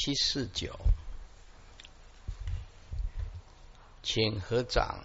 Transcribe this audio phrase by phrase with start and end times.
[0.00, 0.70] 七四九，
[4.00, 5.00] 请合掌。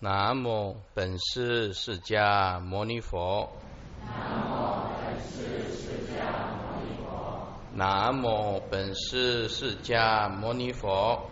[0.00, 3.52] 南无本师释迦牟尼佛。
[4.00, 6.18] 南无本师释迦
[6.56, 7.46] 牟尼佛。
[7.74, 11.28] 南无本师释迦牟尼佛。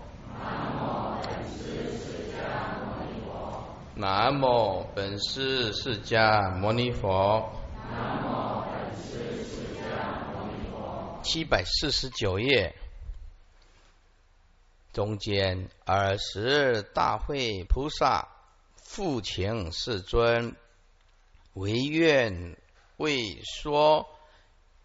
[3.97, 7.51] 南无本师释迦牟尼佛。
[11.25, 12.77] 七百四十九页，
[14.93, 18.29] 中间尔时大会菩萨
[18.77, 20.55] 复请世尊，
[21.55, 22.59] 唯愿
[22.99, 24.07] 为说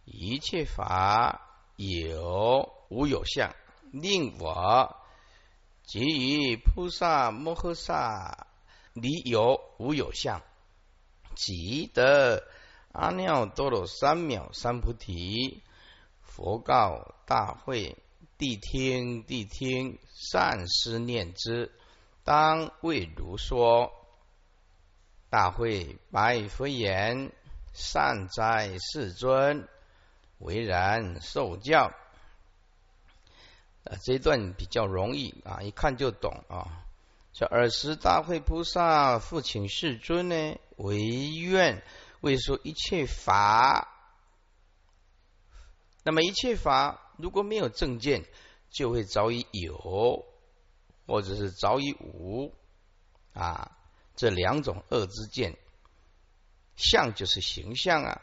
[0.05, 1.41] 一切法
[1.75, 3.53] 有无有相，
[3.91, 4.95] 令我
[5.83, 8.47] 即于菩萨摩诃萨
[8.93, 10.41] 离有无有相，
[11.35, 12.47] 即得
[12.93, 15.61] 阿耨多罗三藐三菩提。
[16.39, 17.97] 佛告大会：
[18.37, 19.99] 谛听，谛听！
[20.15, 21.69] 善思念之，
[22.23, 23.91] 当为如说。
[25.29, 27.33] 大会白佛言：
[27.73, 29.67] 善哉，世尊！
[30.37, 31.91] 为然受教。
[33.83, 36.85] 啊，这一段比较容易啊，一看就懂啊。
[37.33, 41.83] 说尔时大会菩萨复请世尊呢，唯愿
[42.21, 43.88] 为说一切法。
[46.09, 48.25] 那么一切法如果没有正见，
[48.71, 50.25] 就会早已有，
[51.05, 52.51] 或者是早已无
[53.31, 53.77] 啊，
[54.15, 55.55] 这两种恶之见。
[56.75, 58.21] 相就是形象啊，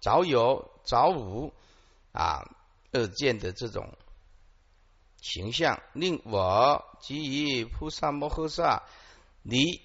[0.00, 1.52] 早有早无
[2.12, 2.48] 啊，
[2.92, 3.98] 恶见的这种
[5.20, 8.84] 形象，令我即于菩萨摩诃萨
[9.42, 9.82] 离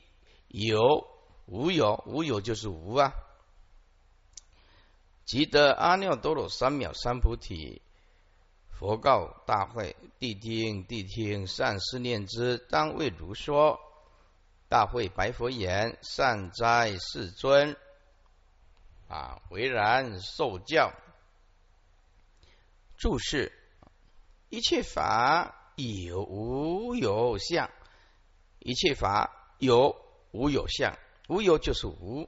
[0.47, 1.07] 有
[1.47, 3.11] 无有，无有就是无啊。
[5.29, 7.83] 即得阿耨多罗三藐三菩提。
[8.71, 11.45] 佛告大会：谛听，谛听！
[11.45, 13.79] 善思念之，当为如说。
[14.69, 17.77] 大会白佛言：善哉，世尊！
[19.07, 20.93] 啊，唯然受教。
[22.97, 23.51] 注释：
[24.49, 27.69] 一切法有无有相，
[28.57, 29.95] 一切法有
[30.31, 32.27] 无有相，无有就是无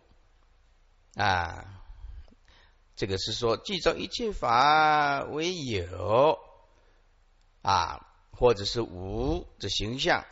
[1.15, 1.80] 啊。
[2.95, 6.37] 这个是说，记造一切法为有
[7.63, 10.23] 啊，或者是无的形象。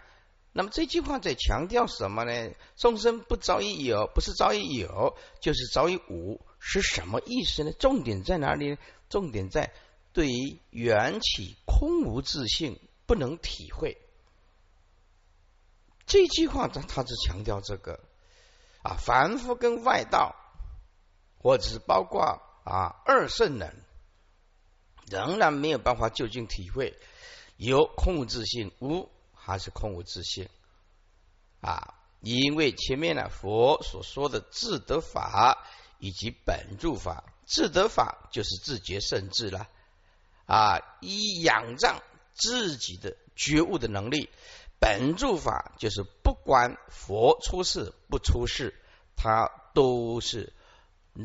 [0.52, 2.54] 那么这句话在强调什么呢？
[2.76, 7.72] 众生不早已有，不是早已有，就是早已无，是什么意思呢？
[7.80, 8.78] 重点在哪里呢？
[9.10, 9.74] 重点在
[10.14, 13.98] 对于缘起空无自性不能体会。
[16.06, 18.00] 这句话他他是强调这个
[18.84, 20.36] 啊，凡夫跟外道，
[21.40, 22.44] 或者是包括。
[22.70, 23.76] 啊，二圣人
[25.08, 26.96] 仍然没有办法究竟体会
[27.58, 30.48] 有空无自性，无还是空无自性
[31.62, 31.96] 啊？
[32.22, 35.66] 因为前面呢，佛所说的自得法
[35.98, 39.68] 以及本住法，自得法就是自觉圣智了
[40.46, 42.04] 啊，以仰仗
[42.36, 44.30] 自己的觉悟的能力；
[44.80, 48.76] 本住法就是不管佛出世不出世，
[49.16, 50.54] 他都是。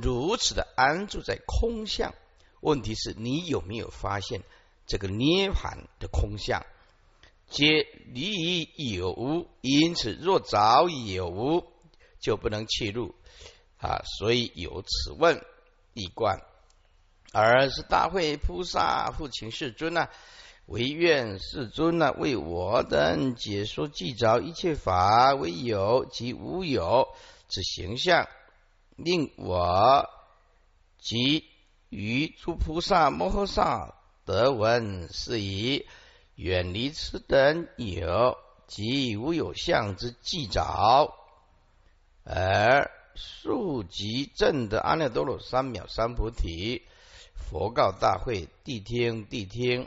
[0.03, 2.15] 如此的安住在空相，
[2.61, 4.43] 问题是你有没有发现
[4.89, 6.67] 这个涅盘的空相？
[7.49, 11.65] 皆离于有无，因此若早已有无，
[12.19, 13.15] 就不能切入
[13.79, 14.03] 啊。
[14.19, 15.45] 所以有此问
[15.93, 16.41] 一观，
[17.33, 20.11] 而是大会菩萨复请世尊啊，
[20.67, 27.07] 唯愿世尊啊，为我等解说记着一切法为有及无有
[27.49, 28.27] 之形象。
[28.97, 30.09] 令我
[30.99, 31.45] 及
[31.89, 33.95] 于诸菩萨摩诃萨
[34.25, 35.87] 得闻是以
[36.35, 41.15] 远离此等有及无有相之计着，
[42.25, 46.83] 而速即证的阿耨多罗三藐三菩提。
[47.35, 49.87] 佛告大会：谛听，谛听！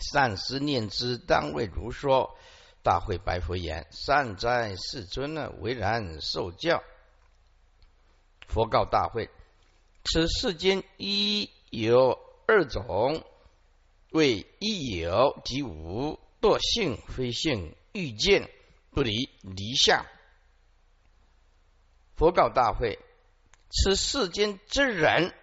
[0.00, 2.36] 善思念之，当为如说。
[2.82, 5.50] 大会白佛言：善哉，世尊呢？
[5.60, 6.82] 为然受教。
[8.46, 9.30] 佛告大会：
[10.04, 13.24] 此世间一有二种，
[14.10, 18.50] 为一有即无，惰性非性，欲见
[18.90, 20.06] 不离离相。
[22.16, 22.98] 佛告大会：
[23.70, 25.34] 此世间之人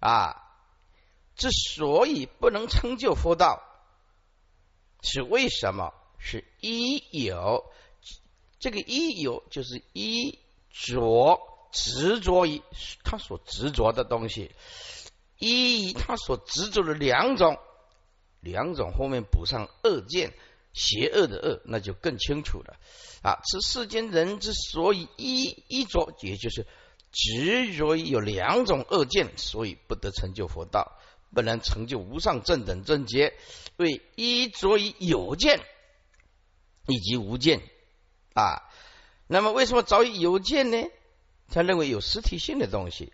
[0.00, 0.42] 啊，
[1.36, 3.62] 之所以不能成就佛道，
[5.02, 5.94] 是为什么？
[6.18, 7.70] 是一有，
[8.58, 10.38] 这个一有就是一
[10.70, 11.53] 着。
[11.74, 12.62] 执着于
[13.02, 14.52] 他所执着的东西，
[15.38, 17.58] 依他所执着的两种，
[18.40, 20.32] 两种后面补上恶见，
[20.72, 22.76] 邪恶的恶，那就更清楚了
[23.22, 23.40] 啊！
[23.44, 26.64] 此世间人之所以依依着，也就是
[27.10, 30.96] 执着于有两种恶见，所以不得成就佛道，
[31.34, 33.34] 不能成就无上正等正觉，
[33.76, 35.60] 为依着于有见
[36.86, 37.60] 以及无见
[38.34, 38.62] 啊。
[39.26, 40.78] 那么为什么早已有见呢？
[41.54, 43.12] 他认为有实体性的东西。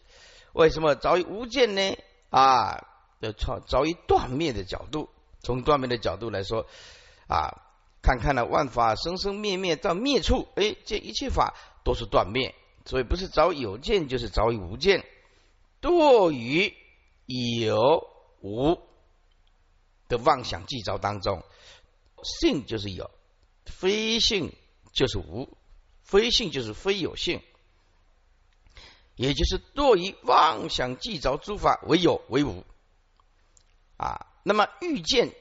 [0.55, 1.97] 为什么早已无见呢？
[2.31, 2.87] 啊，
[3.21, 5.11] 要从早已断灭的角度，
[5.43, 6.67] 从断灭的角度来说，
[7.29, 7.61] 啊，
[8.01, 11.55] 看看了万法生生灭灭到灭处，哎，这一切法
[11.85, 12.55] 都是断灭，
[12.87, 15.05] 所以不是早有见，就是早已无见。
[15.83, 16.75] 堕于
[17.27, 18.09] 有
[18.41, 18.79] 无
[20.09, 21.45] 的妄想计招当中，
[22.23, 23.11] 性就是有，
[23.67, 24.53] 非性
[24.93, 25.57] 就是无，
[26.03, 27.41] 非性就是非有性。
[29.21, 32.65] 也就是堕于妄想计着诸法为有为无
[33.99, 35.35] 啊，那么遇见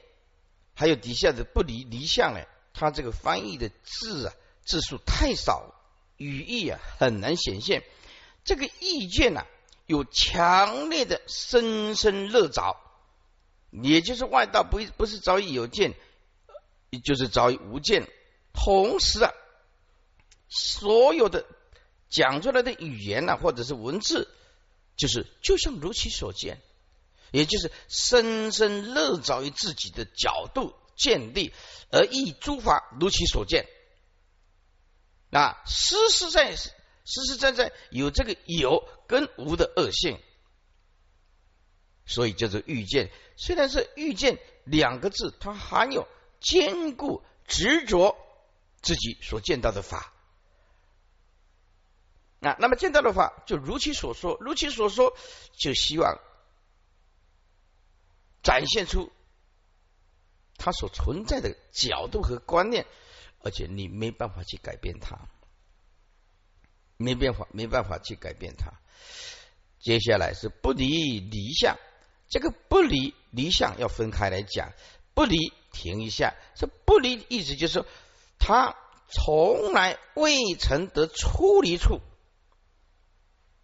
[0.74, 2.44] 还有底下的不离离相呢？
[2.74, 4.34] 它这个翻译的字啊
[4.66, 5.74] 字数太少，
[6.18, 7.82] 语义啊很难显现。
[8.44, 9.46] 这个意见呢
[9.86, 12.76] 有强烈的深深乐着，
[13.70, 15.94] 也就是外道不不是早已有见，
[17.02, 18.06] 就是早已无见。
[18.52, 19.32] 同时啊，
[20.50, 21.46] 所有的。
[22.10, 24.28] 讲出来的语言呢，或者是文字，
[24.96, 26.60] 就是就像如其所见，
[27.30, 31.54] 也就是深深乐着于自己的角度建立，
[31.90, 33.66] 而意诸法如其所见。
[35.30, 36.70] 那，实实在实
[37.04, 40.18] 实在在有这个有跟无的恶性，
[42.04, 43.10] 所以叫做遇见。
[43.36, 46.08] 虽然是遇见两个字，它含有
[46.40, 48.16] 坚固执着
[48.82, 50.12] 自己所见到的法。
[52.40, 55.14] 啊，那么见到的话，就如其所说，如其所说，
[55.52, 56.18] 就希望
[58.42, 59.12] 展现出
[60.56, 62.86] 它所存在的角度和观念，
[63.42, 65.18] 而且你没办法去改变它，
[66.96, 68.72] 没办法，没办法去改变它。
[69.78, 71.76] 接下来是不离离相，
[72.30, 74.72] 这个不离离相要分开来讲，
[75.12, 75.36] 不离
[75.72, 77.86] 停一下，这不离意思就是说，
[78.38, 78.76] 他
[79.08, 82.00] 从来未曾得出离处。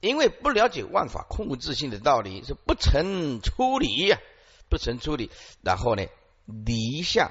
[0.06, 4.18] 因为不了解万法空无自性的道理，是不曾出离呀，
[4.68, 5.30] 不曾出离。
[5.62, 6.06] 然后呢，
[6.46, 7.30] 离相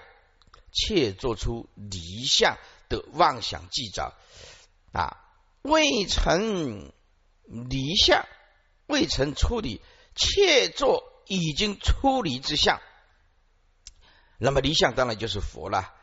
[0.71, 2.57] 却做出离相
[2.89, 4.13] 的妄想计着
[4.91, 5.17] 啊，
[5.61, 6.91] 未曾
[7.45, 8.25] 离相，
[8.87, 9.81] 未曾出离，
[10.15, 12.81] 却做已经出离之相。
[14.37, 15.93] 那么离相当然就是佛了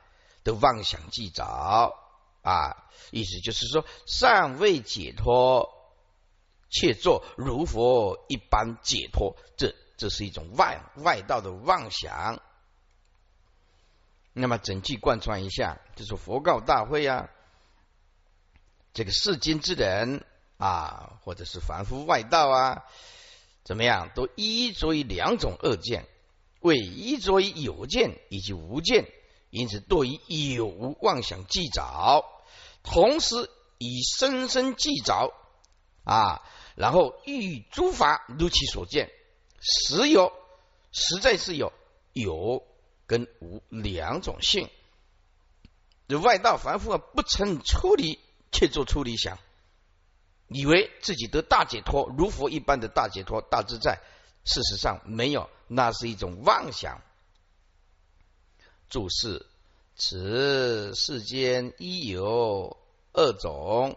[0.43, 1.45] 的妄想计着
[2.43, 5.82] 啊，意思就是说尚未解脱。
[6.73, 12.41] 且做如佛一般解脱，这这是一种外外道的妄想。
[14.33, 17.29] 那么整句贯穿一下，就是佛告大会啊，
[18.95, 20.25] 这个世间之人
[20.57, 22.85] 啊，或者是凡夫外道啊，
[23.65, 26.09] 怎么样，都依着于两种恶见，
[26.61, 29.05] 为依着于有见以及无见，
[29.51, 32.25] 因此对于有无妄想计着，
[32.83, 35.35] 同时以深深计着
[36.05, 36.41] 啊。
[36.75, 39.11] 然后欲诸法如其所见，
[39.61, 40.33] 实有，
[40.93, 41.73] 实在是有
[42.13, 42.63] 有
[43.07, 44.71] 跟无两种性。
[46.23, 48.19] 外道凡夫啊，不曾出离，
[48.51, 49.39] 却做出离想，
[50.49, 54.01] 以为自己得大解脱，如佛一般的大解脱、大自在。
[54.45, 57.01] 事实上没有，那是一种妄想。
[58.91, 59.47] 注释：
[59.97, 62.77] 此世间一有
[63.13, 63.97] 二种。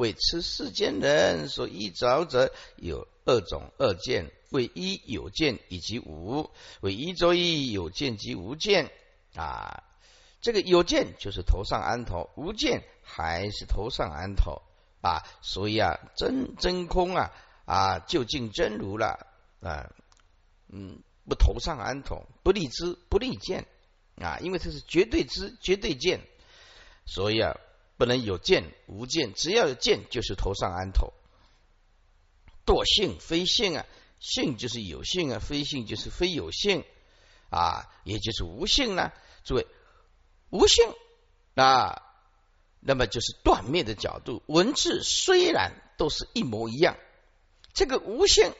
[0.00, 8.90] 为此世间人所依着者有二种二见，为一有见以及无，为一作一有见及无见
[9.34, 9.82] 啊。
[10.40, 14.62] 这个有见就是头上安头，无见还是头上安头
[15.02, 15.22] 啊。
[15.42, 17.30] 所以啊，真真空啊
[17.66, 19.26] 啊，究竟真如了
[19.60, 19.92] 啊，
[20.70, 23.66] 嗯，不头上安头，不立知不立见
[24.16, 26.22] 啊，因为这是绝对知绝对见，
[27.04, 27.54] 所以啊。
[28.00, 31.12] 不能有见无见，只要有见就是头上安头。
[32.64, 33.86] 惰性非性啊，
[34.18, 36.82] 性就是有性啊，非性就是非有性
[37.50, 39.12] 啊，也就是无性呢。
[39.44, 39.66] 诸位，
[40.48, 40.94] 无性
[41.56, 42.00] 啊，
[42.80, 44.42] 那么就是断灭的角度。
[44.46, 46.96] 文字虽然都是一模一样，
[47.74, 48.54] 这个无性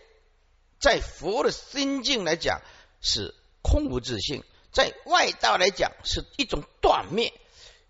[0.78, 2.60] 在佛的心境来讲
[3.00, 7.32] 是空无自性，在外道来讲是一种断灭。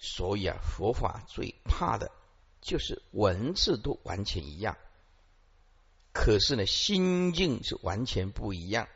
[0.02, 2.10] 所以啊，佛法最怕的
[2.62, 4.78] 就是文字都完全一样
[6.12, 8.88] 可是呢，心境是完全不一样。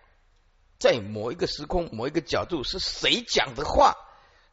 [0.79, 3.95] 在某一个时空、某一个角度，是谁讲的话？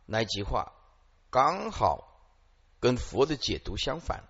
[0.05, 0.74] 那句话
[1.29, 2.22] 刚好
[2.79, 4.24] 跟佛的解读相反。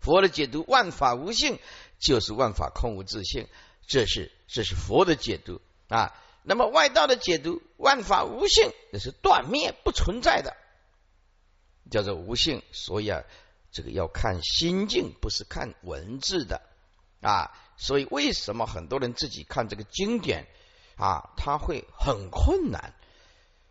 [0.00, 1.58] 佛的解读“万法无性”
[1.98, 3.48] 就是万法空无自性，
[3.86, 6.14] 这是这是佛的解读啊。
[6.42, 10.56] 那么外道的解读“万法无性”那是断灭不存在的，
[11.90, 12.62] 叫做无性。
[12.72, 13.22] 所以啊，
[13.70, 16.62] 这个要看心境，不是看文字的
[17.20, 17.50] 啊。
[17.76, 20.46] 所以为什么很多人自己看这个经典？
[20.96, 22.92] 啊，他会很困难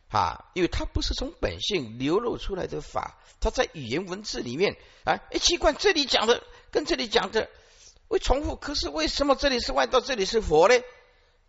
[0.07, 7.49] 啊，因为他不是从本性流露出来的法，他在语言文字里面啊，哎，奇怪，这里讲的跟这里讲的
[8.07, 10.75] 会重复，可是为什么这里是外道，这里是佛呢？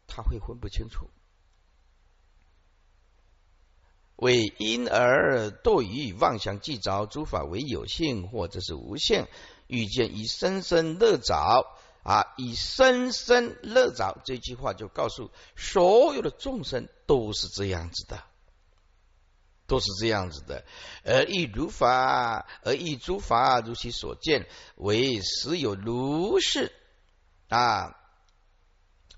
[0.08, 1.08] 他会分不清楚。
[4.18, 9.26] 为因而堕于妄想计着诸法为有性或者是无性，
[9.66, 11.66] 遇见以生生乐着。
[12.04, 12.32] 啊！
[12.38, 18.22] 以生生乐着这句话，就告诉所有的众生都是这样子的，
[19.66, 20.64] 都是这样子的。
[21.04, 26.72] 而亦如法，而亦诸法如其所见，为实有如是
[27.48, 27.94] 啊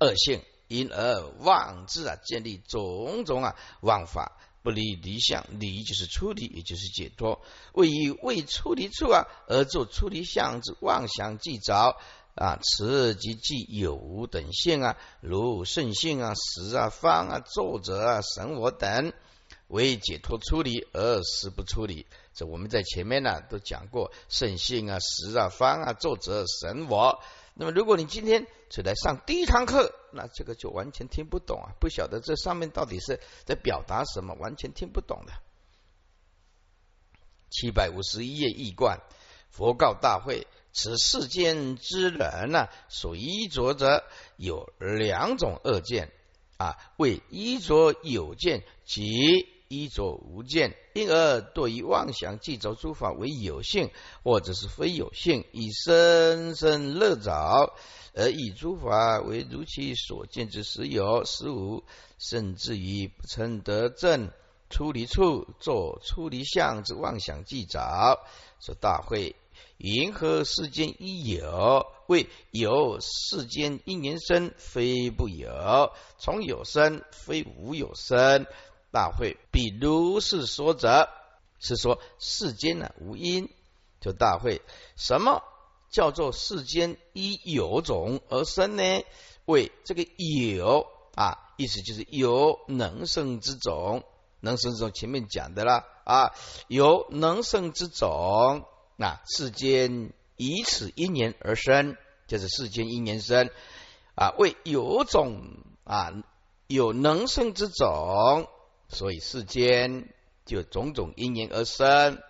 [0.00, 7.40] 恶性，因而妄自啊建立种种啊妄法，不离离相，离就是出离，也就是解脱。
[7.72, 11.96] 为以未出离处啊，而作出离相之妄想计着。
[12.36, 19.12] 啊，此即即有无等性啊，如圣性啊、实啊、方啊、作者啊、神我等，
[19.66, 22.06] 为解脱出离而实不出离。
[22.32, 27.20] 这我们在前面呢都讲过，圣性啊、实啊、方啊、作者、神我。
[27.60, 35.32] 那么如果你今天只来上第一堂课，那这个就完全听不懂啊，不晓得这上面到底是在表达什么，完全听不懂的。
[37.50, 39.00] 七百五十一页易观，
[39.50, 40.46] 佛告大会。
[40.72, 44.04] 此世间之人呢，所依着者
[44.36, 46.10] 有两种恶见
[46.56, 49.10] 啊，为依着有见及
[49.70, 53.90] 依着无见，因而对于妄想记着诸法为有性，
[54.24, 57.72] 或者是非有性，以生生乐着，
[58.12, 61.84] 而以诸法为如其所见之实有实无，
[62.18, 64.32] 甚至于不曾得正
[64.70, 68.18] 出离处，作出离相之妄想记着，
[68.60, 69.36] 说大会。
[69.76, 71.86] 云何世间一有？
[72.06, 78.46] 为有世间因缘生，非不有；从有生，非无有生。
[78.92, 81.08] 大会比如是说者，
[81.58, 83.48] 是说世间呢无因。
[84.02, 84.62] 就大会，
[84.96, 85.42] 什么
[85.90, 88.82] 叫做世间依有种而生呢？
[89.44, 94.02] 为这个有啊，意思就是有能生之种，
[94.40, 96.32] 能生之种前面讲的啦啊，
[96.66, 98.64] 有能生之种。
[98.96, 103.50] 那世间以此因缘而生，就是世间因缘生
[104.14, 105.42] 啊，为有种
[105.84, 106.10] 啊
[106.68, 108.48] 有能生之种，
[108.90, 110.12] 所以世间
[110.44, 112.22] 就种种因缘而生，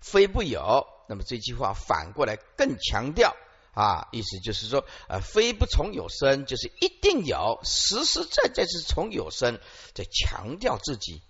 [0.00, 0.86] 非不有。
[1.08, 3.36] 那么这句话反过来更强调
[3.74, 9.60] 啊，意思就是说啊，非不从有生，就是一定有，实实在在是从有生，
[9.92, 11.22] 在强调自己。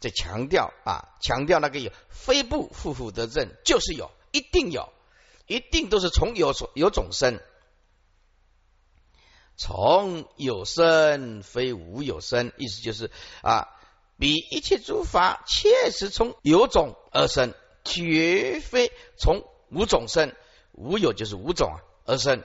[0.00, 4.92] 在强调啊，强调那个有非不负负得正，就是有，一定有，
[5.46, 7.40] 一定都是从有所有种生，
[9.58, 13.10] 从有生非无有生，意思就是
[13.42, 13.68] 啊，
[14.16, 17.52] 比一切诸法确实从有种而生，
[17.84, 20.32] 绝非从无种生，
[20.72, 21.72] 无有就是无种
[22.04, 22.44] 而生，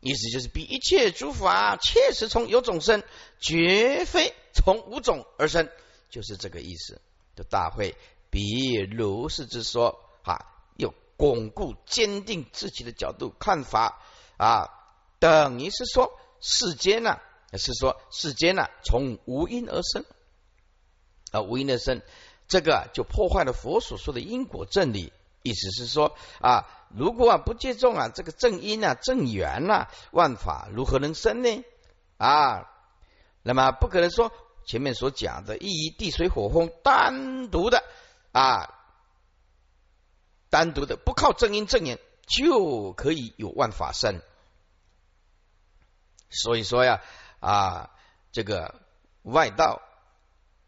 [0.00, 3.02] 意思就是比一切诸法确实从有种生，
[3.40, 5.68] 绝非从无种而生。
[6.10, 7.00] 就是这个意思，
[7.34, 7.96] 的大会
[8.28, 10.44] 比如是之说啊，
[10.76, 14.02] 又巩固坚定自己的角度看法
[14.36, 14.68] 啊，
[15.20, 17.20] 等于是说世间呢，
[17.52, 20.04] 是说世间呢从无因而生
[21.30, 22.02] 啊，无因而生，
[22.48, 25.12] 这个就破坏了佛所说的因果正理。
[25.42, 31.64] 意思是说啊，如果啊不借重啊这个正因啊正缘呐，万法如何能生呢？
[32.16, 32.68] 啊，
[33.44, 34.32] 那么不可能说。
[34.66, 37.82] 前面所讲的，一地水火风单独的
[38.30, 38.72] 啊，
[40.48, 41.98] 单独的不靠正因正缘
[42.28, 44.20] 就可以有万法生。
[46.30, 47.02] 所以说呀
[47.40, 47.90] 啊，
[48.32, 48.74] 这个
[49.22, 49.82] 外道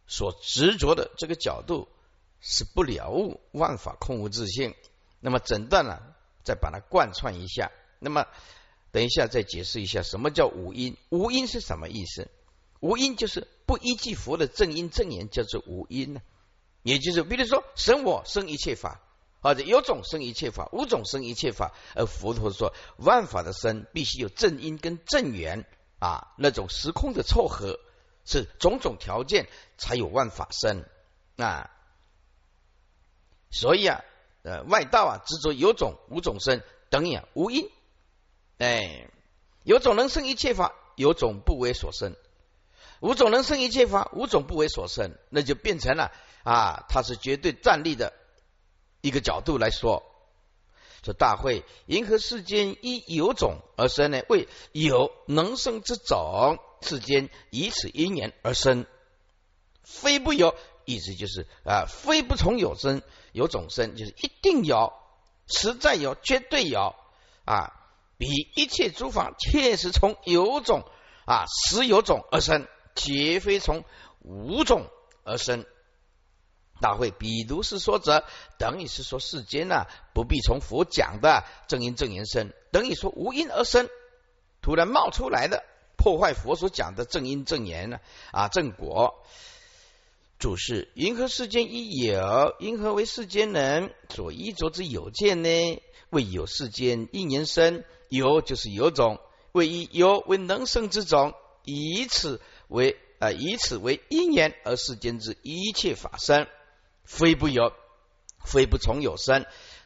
[0.07, 1.89] 所执着的这个角度
[2.41, 4.75] 是不了悟万法空无自性。
[5.21, 6.01] 那么整段呢，
[6.45, 7.71] 再把它贯穿一下。
[8.01, 8.27] 那么
[8.91, 10.97] 等一下再解释一下什么叫无因？
[11.09, 12.29] 无因是什么意思？
[12.81, 16.21] 无因就是不依据佛的正因正言，叫做无因呢。
[16.83, 19.01] 也就是，比如说，生我生一切法
[19.43, 21.73] 或者有种生一切法，无种生一切法。
[21.95, 25.67] 而佛陀说，万法的生必须有正因跟正缘
[25.99, 27.81] 啊，那种时空的凑合
[28.25, 30.85] 是种种条件才有万法生
[31.37, 31.71] 啊。
[33.51, 34.05] 所以啊，
[34.43, 37.69] 呃，外道啊执着有种无种生等也无因，
[38.59, 39.11] 哎，
[39.65, 42.13] 有种能生一切法，有种不为所生；
[43.01, 46.13] 无种能生一切法，无种不为所生，那就变成了
[46.45, 48.13] 啊，它是绝对站立的
[49.03, 50.03] 一个角度来说。
[51.05, 54.23] 说大会，银河世间依有种而生呢？
[54.29, 58.87] 为有能生之种，世间以此因缘而生，
[59.83, 60.55] 非不有。
[60.85, 63.03] 意思就是啊，非不从有生。
[63.33, 64.93] 有种生就是一定有，
[65.49, 66.95] 实在有，绝对有
[67.45, 67.73] 啊！
[68.19, 70.85] 比一切诸法确实从有种
[71.25, 73.85] 啊，实有种而生，绝非从
[74.21, 74.87] 无种
[75.25, 75.65] 而生。
[76.83, 78.25] 大会，比如是说者，
[78.59, 83.89] 等于是说世间呐，不必从佛讲的正因正言生，等于说无因而生，
[84.61, 85.65] 突然冒出来的，
[85.97, 88.01] 破坏佛所讲的正因正言呢
[88.33, 89.15] 啊正果。
[90.39, 95.49] 主是云何世间一有，银河为世间人所依着之有见呢？
[96.11, 99.21] 为有世间一年生，有就是有种，
[99.53, 101.33] 为一有为能生之种，
[101.65, 106.49] 以此为啊，以此为因缘而世间之一切法生，
[107.13, 107.75] 非不有，
[108.43, 109.45] 非不从有生。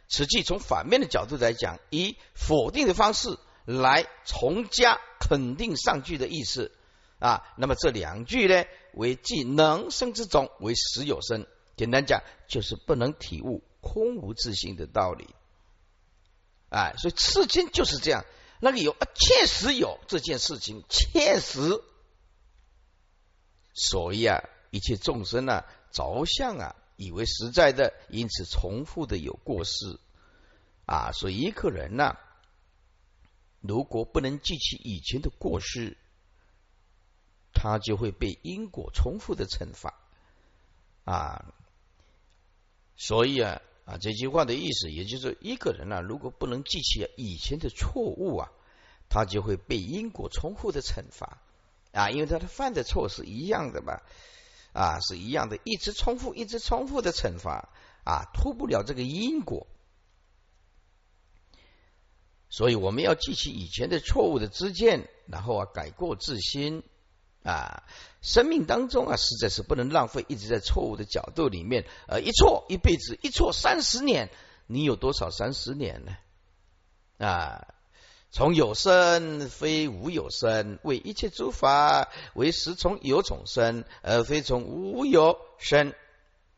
[0.09, 6.71] 此即从反面的角度来讲，以否定的方式来从加肯定上句的意思
[7.19, 7.43] 啊。
[7.57, 8.65] 那么这两句呢？
[8.95, 11.49] 为即能生之种，为实有生。
[11.77, 15.35] 简单讲，就是不能体悟空无自性的道理。
[16.69, 18.25] 哎，所以世间就是这样，
[18.61, 21.83] 那个有啊，确实有这件事情，确实。
[23.75, 29.99] 所以啊，一切众生啊，着相啊，以为实在的，因此重复的有过失
[30.87, 31.13] 啊。
[31.13, 32.17] 所以一个人呢，
[33.61, 35.97] 如果不能记起以前的过失，
[37.53, 39.95] 他就会被因果重复的惩罚
[41.05, 41.55] 啊，
[42.97, 48.51] 所以啊啊这句话的意思，也就是一个人啊，如果不能记起以前的错误啊，
[49.09, 51.39] 他就会被因果重复的惩罚
[51.93, 54.03] 啊，因为他的犯的错是一样的嘛
[54.77, 57.71] 啊，是一样的，一直重复，一直重复的惩罚
[58.05, 59.67] 啊，脱不了这个因果，
[62.51, 66.83] 所以我们要记起以前的错误的知见，然后啊改过自新。
[67.43, 67.85] 啊，
[68.23, 74.31] 生命当中啊，实在是不能浪费，一直在错误的角度里面，呃，一错一辈子，一错三十年，
[74.67, 76.17] 你有多少三十年呢？
[77.25, 77.76] 啊，
[78.31, 85.95] 从有生非无有生，为一切诸法为实从有种生，而非从无有生。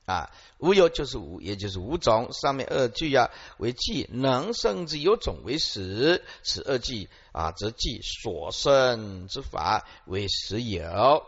[0.07, 2.33] 啊，无有就是无，也就是无种。
[2.33, 11.23] 上面二句啊，为记能生之有种为实，此二句啊，则记所生之法为实有。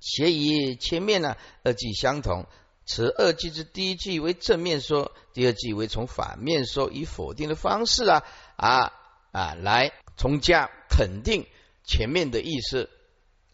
[0.00, 2.46] 且以前面呢二句相同，
[2.86, 8.24] 此二句之第一句为正面说，第二句为从反面说，以否定的方式啊
[8.58, 8.92] 啊
[9.32, 11.46] 啊来从加肯定
[11.84, 12.90] 前面的意思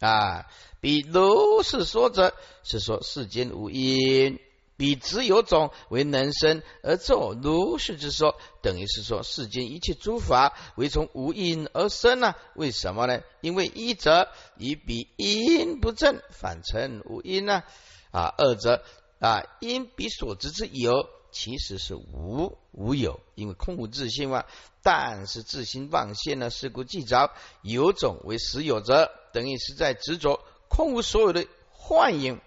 [0.01, 0.47] 啊。
[0.81, 4.38] 比如是说者，是说世间无因；
[4.77, 12.35] 比只有种为能生而作如是之说，等于是说世间一切诸法为从无因而生呢？
[12.55, 13.23] 为什么呢？
[13.40, 17.62] 因为一则以比因不正，反成无因呢？
[18.11, 18.83] 啊，二则
[19.21, 24.44] 啊因比所知之有，其实是无无有，因为空无自性嘛。
[24.83, 26.49] 但是自心妄现呢？
[26.49, 30.40] 是故即着有种为实有者，等于是在执着。
[30.68, 32.40] 空无所有的幻影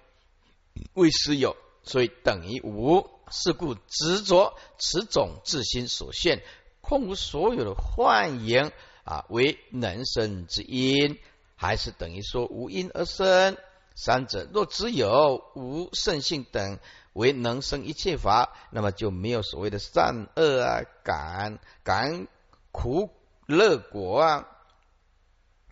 [0.93, 3.09] 为实有，所以等于无。
[3.29, 6.41] 是故执着此种自心所现，
[6.79, 8.71] 空无所有的幻影
[9.03, 11.19] 啊为能生之因，
[11.57, 13.57] 还是等于说无因而生。
[13.97, 16.79] 三者若只有无圣性等
[17.17, 22.27] 为能生一切法，那么就没有所谓的善恶啊、感感
[22.71, 23.09] 苦
[23.47, 24.47] 乐果啊。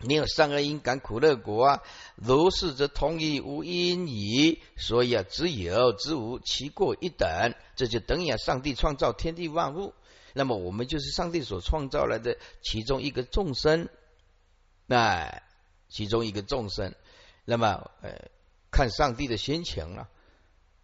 [0.00, 1.82] 没有善恶因感苦乐果啊，
[2.16, 4.60] 如是则同于无因矣。
[4.76, 7.54] 所以啊，只有只无，其过一等。
[7.76, 9.94] 这就等于啊，上帝创造天地万物，
[10.34, 13.88] 那么我们就是上帝所创造来的其中一个众生，
[14.84, 15.42] 那
[15.88, 16.94] 其中一个众生。
[17.46, 18.28] 那么呃，
[18.70, 20.10] 看上帝的心情了。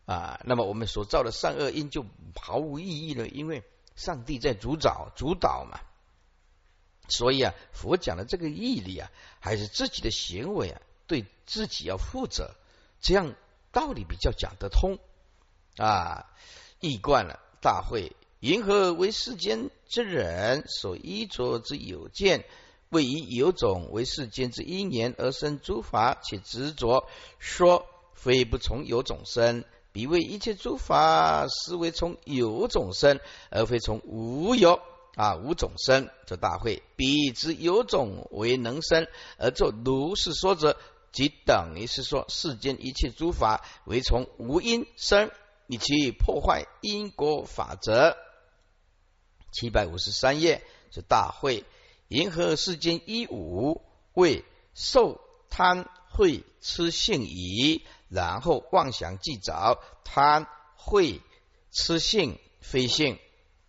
[0.05, 3.63] 啊那么我们所造的善恶因就毫无意义了，因为
[3.95, 5.81] 上帝在主导主导嘛。
[7.09, 9.11] 所以啊，佛讲的这个毅力啊，
[9.41, 12.55] 还是自己的行为啊，对自己要负责，
[13.01, 13.35] 这样
[13.71, 14.99] 道理比较讲得通
[15.77, 16.29] 啊。
[16.81, 22.45] 易惯了，大会，云何为世间之人所依着之有见？
[22.89, 34.81] 为以有种为世间之因缘而生诸法，且执着说非不从有种生，彼为一切诸法实为从有种生，而非从无有
[35.15, 36.09] 啊无种生。
[36.27, 40.79] 这大会，彼之有种为能生，而作如是说者，
[41.13, 45.31] 即等于是说世间一切诸法为从无因生，
[45.67, 48.17] 以其破坏因果法则。
[49.51, 51.65] 七百五十三页是大会。
[52.09, 60.47] 银河世间一五为受贪会痴性疑，然后妄想即找贪
[60.77, 61.23] 会
[61.71, 63.19] 痴性非性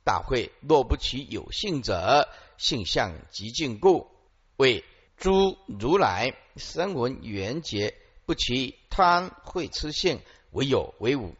[0.03, 2.27] 大会，若不取有性者，
[2.57, 4.11] 性相极尽故，
[4.57, 4.83] 为
[5.15, 10.19] 诸如来声闻缘觉不取贪会痴性，
[10.51, 11.33] 唯有为无。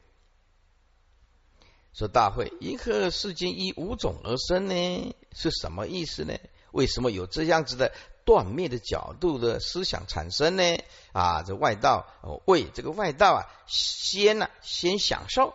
[1.94, 5.16] 说大会银河世间依五种而生呢？
[5.34, 6.36] 是什么意思呢？
[6.72, 7.94] 为什么有这样子的
[8.26, 10.64] 断灭的角度的思想产生呢？
[11.12, 12.08] 啊，这外道
[12.46, 15.54] 为这个外道啊，先呢先享受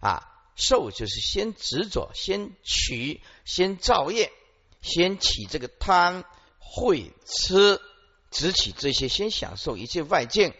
[0.00, 0.22] 啊，
[0.54, 4.32] 受就是先执着，先取，先造业，
[4.80, 6.24] 先起这个贪、
[6.58, 7.80] 会、吃，
[8.30, 10.54] 只起这些，先享受一切外境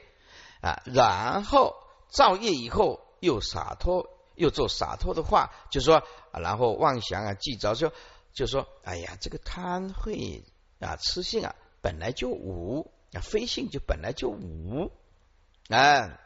[0.60, 1.76] 啊，然后
[2.08, 7.92] 造业以后又洒脱，又做洒脱的话，就说，然后妄想啊，记着说。
[8.34, 10.42] 就说，哎呀，这个贪会
[10.84, 14.92] 啊，痴性啊，本来就无啊，非性就本来就无
[15.68, 16.20] 啊。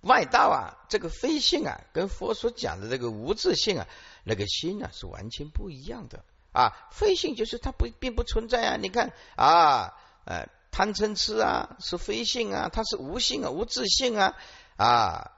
[0.00, 3.86] 外道啊，这个非性啊，跟佛所讲的这个无自性啊，
[4.24, 6.88] 那个心啊，是完全不一样的啊。
[6.90, 8.76] 非性就是它不并不存在啊。
[8.76, 14.34] 你看啊，呃，贪嗔痴啊，是非性啊，它是无性啊，无自性啊
[14.76, 15.30] 啊。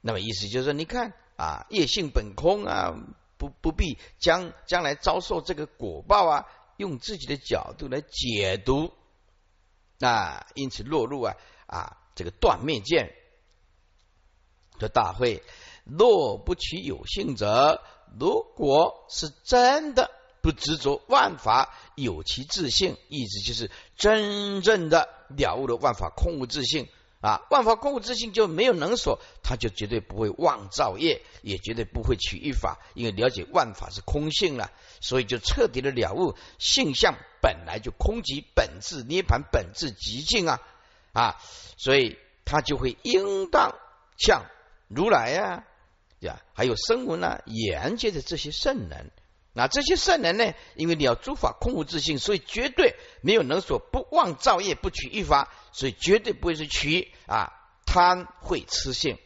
[0.00, 2.96] 那么意思就是说，你看啊，业性本空啊。
[3.40, 8.92] 不不必将将来遭受这个果报啊，用自己的角度来解读
[9.98, 11.34] 啊，因此落入啊
[11.66, 13.14] 啊这个断灭见
[14.78, 15.42] 的大会。
[15.84, 17.82] 若不取有性者，
[18.18, 20.10] 如果是真的
[20.42, 26.86] 不执着万法有其自性，意思就是真正的了悟了万法空无自性。
[27.20, 40.60] 啊，万法空无自性就没有能所，他就绝对不会妄造业，也绝对不会取一法，因为了解万法是空性了，所以就彻底的了悟性相本来就空即本质涅盘本质极静啊
[41.12, 41.36] 啊，
[41.76, 43.76] 所以他就会应当
[44.16, 44.46] 像
[44.88, 45.64] 如来呀
[46.20, 49.10] 呀，还有声闻啊、言界的这些圣人。
[49.52, 50.54] 那这些圣人呢？
[50.76, 57.52] 因为你要诸法空无自性，所以绝对没有能所不妄造业，不取一法，所以绝对不会是取啊
[57.84, 59.18] 贪会痴性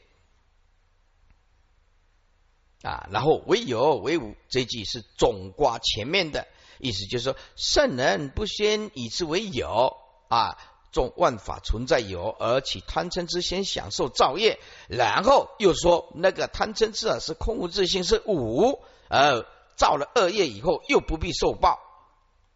[2.83, 3.07] 啊。
[3.13, 9.95] 然后唯有唯无这句是总挂前面的意思，就是说圣人不先以之为有
[10.29, 10.57] 啊，
[10.91, 14.59] 众万法存在有，而起贪嗔痴先享受造业，
[14.89, 19.47] 然后又说那个贪嗔痴啊是空无自性是无而。
[19.77, 21.81] 造了恶业以后，又不必受报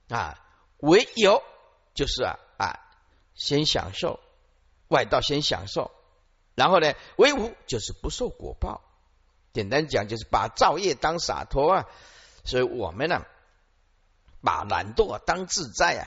[0.08, 0.38] 啊！
[0.78, 1.42] 唯有
[1.94, 2.78] 就是啊啊，
[3.34, 4.20] 先享受
[4.88, 5.90] 外道，先享受，
[6.54, 8.82] 然后呢，唯无就是不受果报。
[9.52, 11.86] 简单讲，就是把造业当洒脱啊！
[12.44, 13.24] 所以我们呢，
[14.40, 16.06] 把懒惰当自在啊！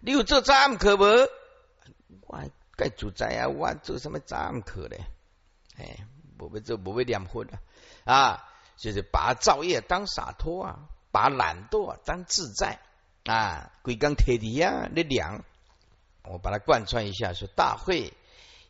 [0.00, 1.04] 你有这么可不？
[2.26, 2.38] 我
[2.76, 3.48] 该主宰啊！
[3.48, 4.96] 我做什么这么可呢？
[5.78, 6.06] 哎，
[6.38, 7.58] 不会做，不会两混的
[8.04, 8.51] 啊！
[8.82, 10.78] 就是把造业当洒脱啊，
[11.12, 12.80] 把懒惰当自在
[13.24, 15.44] 啊，归根铁地啊，那两。
[16.24, 18.12] 我把它贯穿一下，说大会，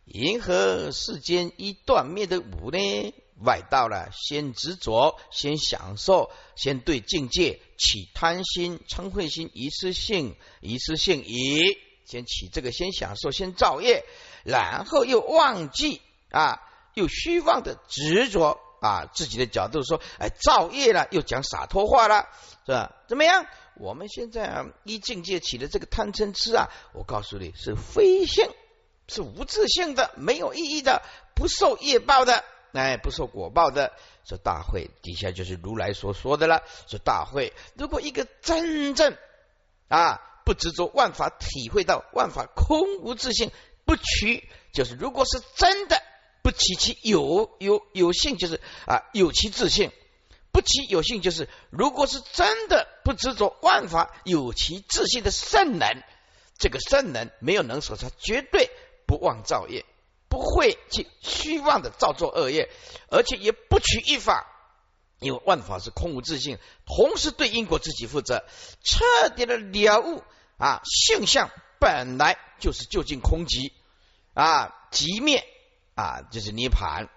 [0.05, 3.15] 银河世间一断灭的无呢？
[3.43, 14.05] 外道了，先执着，先享受，先对境界起贪心、嗔恚心、一次性、一次性疑，先起这个，先享受，先造业，
[14.45, 16.61] 然后又忘记啊，
[16.93, 18.61] 又虚妄的执着。
[18.83, 22.27] 啊，自己的角度说，哎，造业了，又讲洒脱话了，
[22.67, 22.93] 是吧？
[23.07, 23.47] 怎么样？
[23.77, 28.51] 我们现在啊，一境界起的这个贪嗔痴啊，我告诉你是非性，
[29.07, 31.03] 是无自性的，没有意义的，
[31.37, 33.93] 不受业报的，哎，不受果报的。
[34.25, 36.65] 这大会底下就是如来所说的了。
[36.89, 39.17] 说大会，如果一个真正
[39.87, 43.53] 啊不执着万法，体会到万法空无自性，
[43.85, 46.03] 不取，就是如果是真的。
[46.43, 49.91] 不起其有有有性，就是啊有其自性；
[50.51, 56.03] 不起有性，就是如果是真的不执着万法有其自性的圣人，
[56.59, 58.71] 这个圣人没有能所，他绝对
[59.07, 59.85] 不忘造业，
[60.29, 62.71] 不会去虚妄的造作恶业，
[63.09, 64.47] 而且也不取一法，
[65.21, 68.45] 因为万法是空无自性，同时对因果自己负责，
[68.83, 70.23] 彻底的了悟
[70.59, 73.73] 啊，性相本来就是究竟空寂
[74.35, 75.45] 啊，即灭
[75.95, 77.09] 啊，就是涅盘。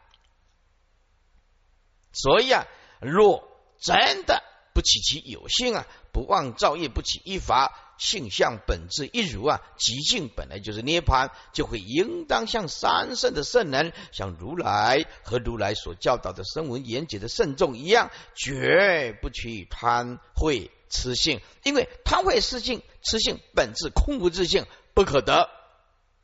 [2.12, 2.66] 所以啊，
[3.02, 3.48] 若
[3.80, 7.82] 真的不起其有性啊，不忘造业，不起一法。
[7.98, 25.50] 性相本质一如啊，极境本来就是涅盘，就会应当像三圣的圣人，像如来和如来所教导的声闻言解的圣众一样，绝不去贪会痴性，因为贪会痴性，痴性本质空无自性，不可得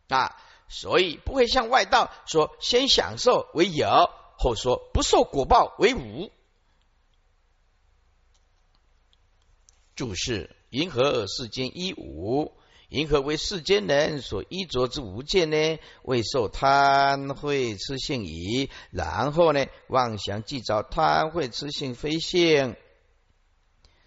[0.09, 0.35] 啊，
[0.73, 6.31] 所以不会像外道说先享受为有，后说不受果报为无。
[9.95, 10.55] 注释。
[10.69, 12.53] 银河世间一无，
[12.87, 15.79] 银河为世间人所依着之无见呢？
[16.03, 18.69] 未受贪会痴性矣。
[18.89, 22.77] 然后呢，妄想即着贪会痴性非性，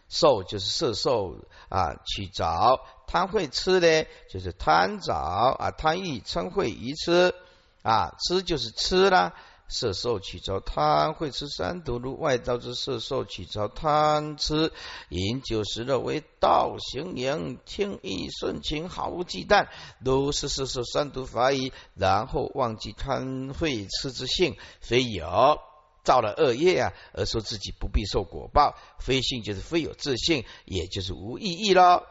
[0.09, 1.37] 受就是色受
[1.69, 7.35] 啊，去着贪会吃呢，就是贪着啊，贪欲嗔会愚痴
[7.83, 9.35] 啊，吃就是吃啦。
[9.67, 14.71] 色受起着贪，会吃三毒如外道之色受起着贪吃，
[15.09, 19.69] 饮酒食肉为道行言听意顺情毫无忌惮，
[20.05, 21.73] 如是色受三毒法矣。
[21.95, 25.59] 然后忘记贪会吃之性，非有
[26.05, 32.07] 造了恶业啊，而说自己不必受果报，非性就是非有自性，也就是无意义了。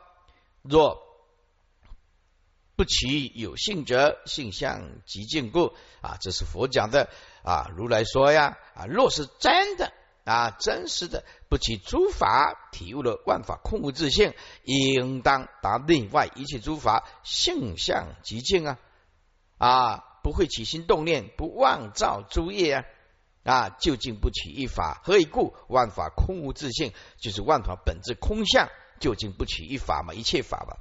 [0.64, 1.02] 若
[2.76, 7.08] 不起有性者，性相即净故啊，这是佛讲的。
[7.44, 9.92] 啊，如来说呀，啊，若是真的
[10.24, 18.80] 啊，真实的不起诸法，体悟了万法空无自性，应当达内外一切诸法性相极净啊
[19.58, 22.86] 啊，不会起心动念，不妄造诸业啊
[23.44, 25.54] 啊，究竟不起一法，何以故？
[25.68, 30.78] 万法空无自性，就是万法本质空相，究竟不起一法嘛，一切法嘛。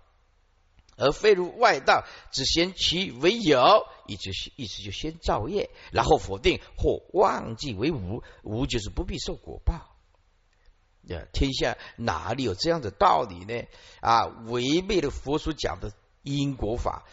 [0.97, 9.97] 而非如外道，只嫌其为有，意思意思就先造业，然后否定或忘记为无，无就是不必受果报。
[11.33, 13.65] 天下哪里有这样的道理呢？
[14.01, 17.05] 啊，违背了佛所讲的因果法，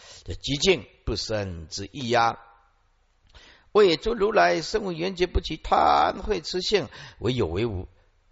[0.44, 2.38] 极尽不生之意呀。
[3.80, 6.88] 为诸如来生闻缘觉不起贪会痴性，
[7.20, 7.88] 为有为无，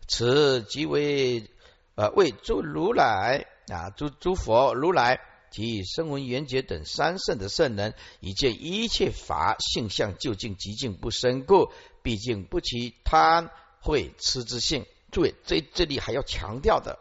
[0.08, 1.50] 此即为
[1.96, 5.22] 呃为诸如来啊诸诸佛如来。
[5.50, 11.72] 即声闻缘觉等三圣的圣人，以见一切法性相究竟极尽不生故，
[12.04, 14.86] 毕竟不起贪会痴之性。
[15.10, 17.00] 注意，这这里还要强调的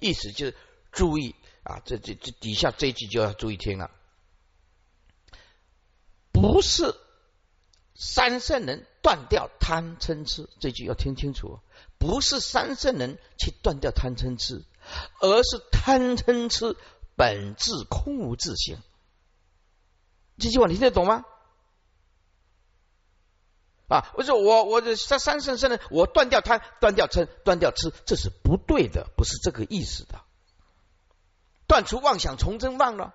[0.00, 0.56] 意思就是
[0.92, 3.90] 注意啊，这这这底下这一句就要注意听了，
[6.32, 6.94] 不是
[7.94, 11.60] 三圣人断掉贪嗔痴，这句要听清楚，
[11.98, 14.64] 不是三圣人去断掉贪嗔痴，
[15.20, 16.76] 而是贪嗔痴。
[17.16, 18.76] 本质空无自性，
[20.36, 21.24] 这句话你听得懂吗？
[23.86, 30.22] 啊，我说我我这三三圣圣人，我断掉贪，断掉嗔，断掉痴，这是不对的，不是这个意思的。
[31.68, 33.14] 断除妄想，从真妄了，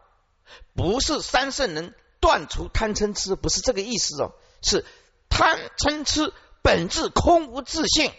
[0.73, 4.85] 不是三圣人断除贪嗔痴，不是这个意思哦，是
[5.29, 8.11] 贪嗔痴本质空无自性，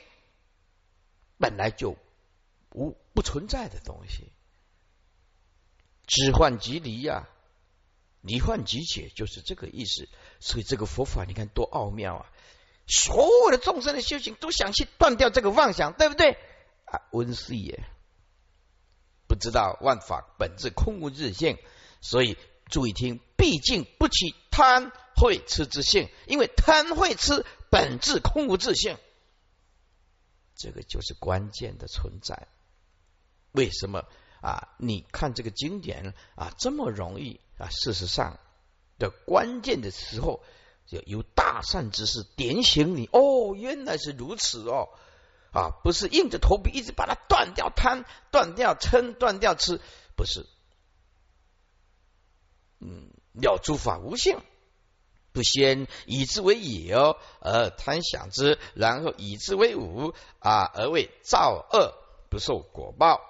[1.38, 1.96] 本来就
[2.72, 4.33] 无不存在的东西。
[6.07, 7.29] 知幻即离呀，
[8.20, 10.09] 离幻即解，就是这个意思。
[10.40, 12.26] 所以这个佛法，你看多奥妙啊！
[12.87, 16.33] 所有的众生的修行都想去断掉这个妄想，对不对？
[16.87, 17.85] 啊，温思也
[19.29, 21.59] 不知道万法本质空无自性，
[22.00, 28.96] 所以注意听，毕竟不起贪会痴之性，因为贪会痴本质空无自性，
[30.56, 32.48] 这个就是关键的存在。
[33.52, 34.04] 为什么？
[34.40, 37.68] 啊，你看这个经典啊，这么容易啊！
[37.68, 38.40] 事实上
[38.98, 40.42] 的关键的时候，
[40.87, 43.06] 就有大善之士点醒你。
[43.12, 44.88] 哦，原来是如此哦！
[45.52, 49.78] 啊，不是硬着头皮一直把它断掉贪，断掉嗔，断掉痴，
[50.16, 50.46] 不是。
[52.78, 54.40] 嗯，了诸法无性，
[55.33, 61.95] 不先以之为有而贪想之，然后以之为无啊，而为造恶
[62.29, 63.21] 不受果报。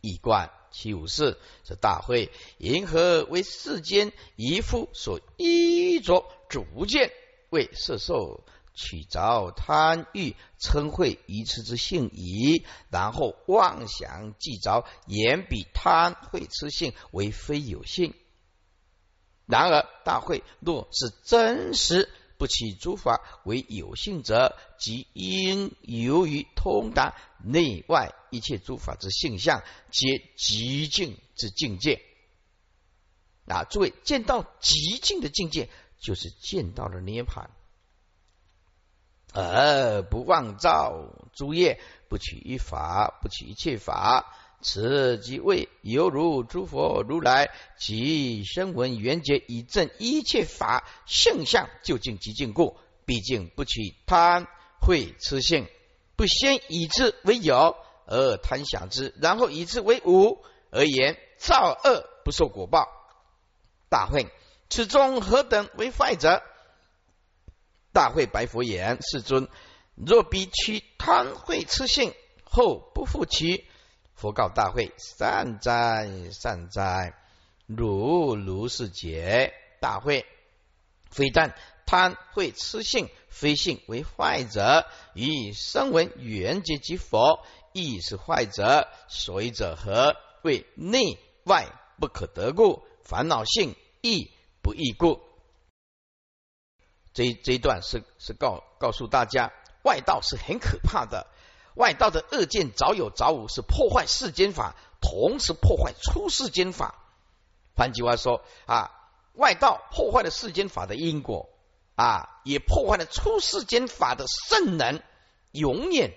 [0.00, 7.10] 一观七五四是大会，银河为世间一夫所依着逐见，
[7.50, 12.64] 为色受取着贪欲称会愚痴之性矣。
[12.90, 18.14] 然后妄想即着言比贪会痴性为非有性
[19.46, 32.02] 然而大会若是真实不起诸法为有性者，即应由于通达内外一切诸法之性相，皆极静之境界。
[33.46, 37.48] 啊，诸位见到极静的境界，就是见到了涅盘，
[39.32, 44.26] 而不妄造诸业，不取一法，不取一切法。
[44.62, 54.48] 此即为犹如诸佛如来及声闻缘觉以证一切法性相究竟极尽故，毕竟不取贪
[54.80, 55.68] 会痴性，
[56.16, 62.88] 不先以之为有而贪想之，然后以之为无而言造恶不受果报。
[63.88, 64.26] 大会
[64.68, 66.42] 此中何等为坏者？
[67.92, 69.48] 大会白佛言：世尊，
[69.94, 73.64] 若比取贪会痴性后不复其。
[74.16, 77.14] 佛告大会：善哉，善哉！
[77.66, 79.52] 如如是解。
[79.78, 80.24] 大会
[81.10, 88.88] 非但贪会痴性非性为坏者，以声闻缘觉及佛亦是坏者。
[89.08, 90.16] 所以者何？
[90.42, 91.66] 为内外
[92.00, 94.30] 不可得故，烦恼性亦
[94.62, 95.20] 不易故。
[97.12, 99.52] 这这一段是是告告诉大家，
[99.82, 101.26] 外道是很可怕的。
[101.76, 106.94] 外道的恶见早有早无，是破坏世间法，同时破坏出世间法。
[107.74, 108.90] 换句话说啊，
[109.34, 111.50] 外道破坏了世间法的因果
[111.94, 115.02] 啊，也破坏了出世间法的圣能，
[115.52, 116.14] 永远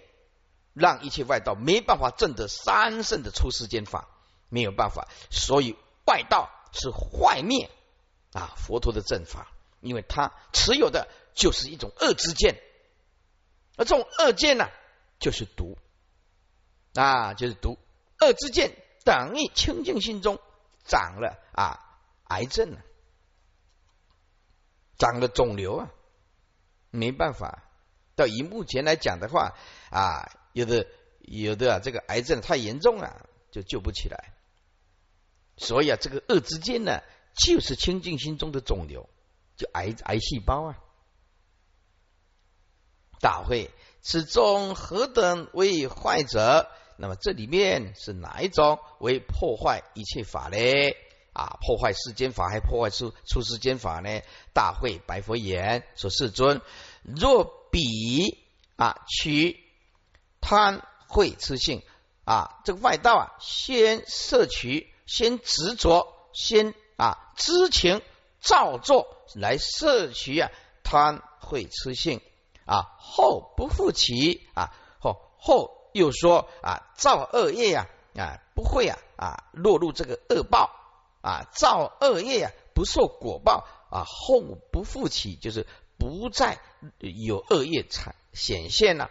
[0.73, 4.07] 让一切外道没办法证得三圣的出世间法，
[4.47, 5.09] 没有办法。
[5.29, 7.69] 所以外道是坏灭
[8.31, 12.55] 啊佛陀的正法，因为他持有的就是一种恶之见，
[13.75, 14.69] 而这种恶见呢。
[15.19, 15.77] 就是毒
[16.93, 17.77] 啊，就是毒
[18.19, 20.39] 恶之见，等于清净心中
[20.85, 22.81] 长了啊癌症了，
[24.97, 25.91] 长了肿瘤啊，
[26.89, 27.63] 没办法。
[28.15, 29.55] 到以目前来讲的话
[29.91, 30.87] 啊，有的
[31.19, 34.33] 有的啊，这个癌症太严重了，就救不起来。
[35.57, 37.01] 所以啊，这个恶之见呢，
[37.33, 39.09] 就是清净心中的肿瘤，
[39.57, 40.79] 就癌癌细胞啊。
[43.21, 43.69] 大会。
[44.01, 46.69] 此中何等为坏者？
[46.97, 50.57] 那么这里面是哪一种为破坏一切法呢？
[51.31, 54.21] 啊，破坏世间法，还破坏出出世间法呢？
[54.53, 56.61] 大会白佛言：说世尊，
[57.03, 59.63] 若彼啊取
[60.41, 61.83] 贪会痴性
[62.25, 68.01] 啊，这个外道啊，先摄取，先执着，先啊知情
[68.41, 70.51] 造作来摄取啊
[70.83, 72.21] 贪会痴性。
[72.69, 80.69] 啊，后不复起啊，后后又说啊，造恶业呀啊，不会啊啊落入这个恶报
[81.21, 84.39] 啊，造恶业呀不受果报啊，后
[84.71, 85.65] 不复起就是
[85.97, 86.59] 不再
[86.99, 89.09] 有恶业产显现了。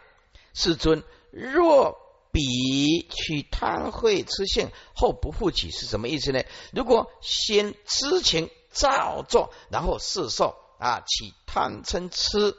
[0.54, 1.98] 世尊，若
[2.30, 6.44] 彼取贪会痴性后不复起是什么意思呢？
[6.72, 12.56] 如果先知情造作，然后世受啊，起贪嗔痴。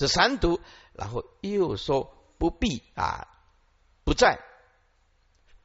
[0.00, 0.60] 这三毒，
[0.94, 3.28] 然后又说不必啊，
[4.02, 4.40] 不再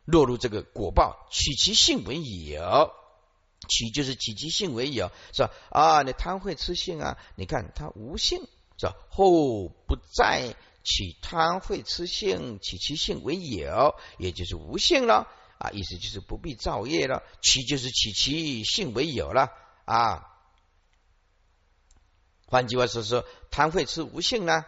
[0.04, 2.92] 落入这个果报，取其性为有，
[3.70, 5.52] 取就是取其性为有，是吧？
[5.70, 7.18] 啊，你贪会吃性啊？
[7.38, 8.42] 你看它无性，
[8.78, 8.96] 是吧？
[9.10, 19.54] 后不再取贪会吃性，取其性为有，也就是无性了啊，意思就是不必造业了，取就是取其性为有了
[19.86, 20.35] 啊。
[22.48, 24.66] 换句话说说，贪会吃无性呢？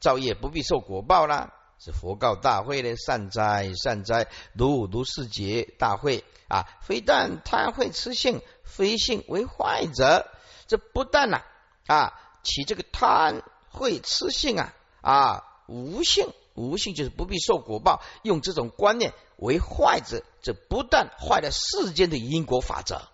[0.00, 1.52] 造业不必受果报啦。
[1.84, 6.64] 是佛告大会的善哉善哉，如如是劫大会啊！
[6.80, 10.28] 非但贪会吃性，非性为坏者。
[10.68, 11.42] 这不但呐
[11.88, 12.12] 啊，
[12.44, 23.08] 起这个贪会吃性啊啊，无性无性就是不必受果报，用这种观念为坏者，这不但坏了世间的因果法则。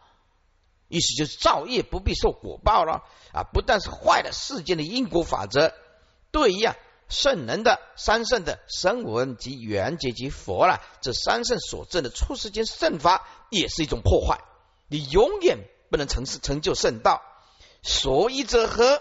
[0.88, 3.44] 意思就是造业不必受果报了啊！
[3.44, 5.72] 不但是坏了世间的因果法则，
[6.30, 6.74] 对于啊
[7.09, 14.41] 圣人的三圣的声闻及缘觉及佛了，这三圣所证的出世间圣法也是一种破坏。
[14.89, 15.59] 你永远
[15.91, 17.22] 不能成事成就圣道。
[17.82, 19.01] 所以者何？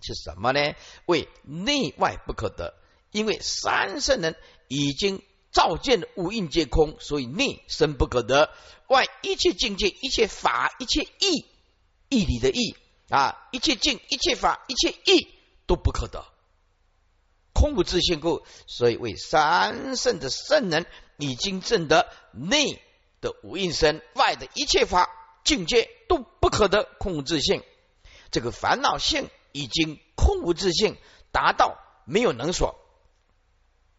[0.00, 0.74] 是什么呢？
[1.06, 2.74] 为内外不可得，
[3.12, 4.36] 因为三圣人
[4.66, 5.22] 已经。
[5.50, 8.50] 照见五蕴皆空，所以内身不可得，
[8.86, 11.46] 外一切境界、一切法、一切义，
[12.08, 12.76] 义理的义
[13.08, 15.28] 啊，一切境、一切法、一切义
[15.66, 16.24] 都不可得，
[17.54, 20.86] 空无自性故，所以为三圣的圣人
[21.16, 22.82] 已经证得内
[23.20, 25.08] 的五蕴身，外的一切法
[25.44, 27.62] 境界都不可得空无自性。
[28.30, 30.98] 这个烦恼性已经空无自性，
[31.32, 32.78] 达到没有能所。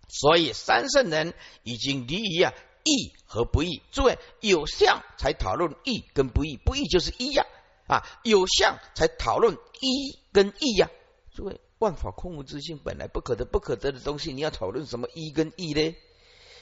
[0.10, 1.34] 所以三圣人
[1.64, 2.54] 已经离于啊
[2.84, 3.82] 义和不义。
[3.92, 7.46] 诸位有相才讨论义跟不义，不义就是一呀
[7.88, 10.90] 啊，有相才讨论一跟义呀。
[11.34, 15.96] 诸位万法空无自性，本来不可得不可得的东西，你要讨论什么一跟义呢？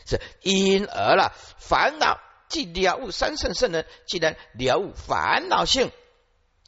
[0.06, 2.20] 是因而了烦恼
[2.50, 5.92] 既了悟三圣圣人，既然了悟烦恼性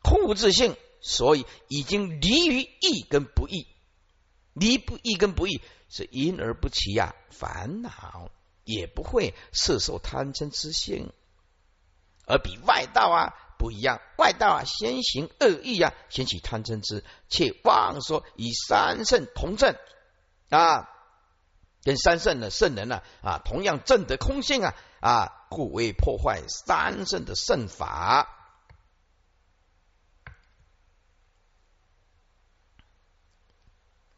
[0.01, 3.67] 空无自性，所以已经离于义跟不义，
[4.53, 5.61] 离不义跟不义。
[5.91, 8.29] 是因而不起呀，烦恼
[8.63, 11.11] 也不会摄受贪嗔痴心，
[12.27, 13.99] 而比外道啊不一样。
[14.15, 19.75] 外道啊先行恶意啊，先起贪嗔痴，且妄说与三圣同正
[20.49, 20.87] 啊，
[21.83, 28.38] 跟三圣的圣人呢啊同样正得空性啊啊，故为破坏三圣的圣法，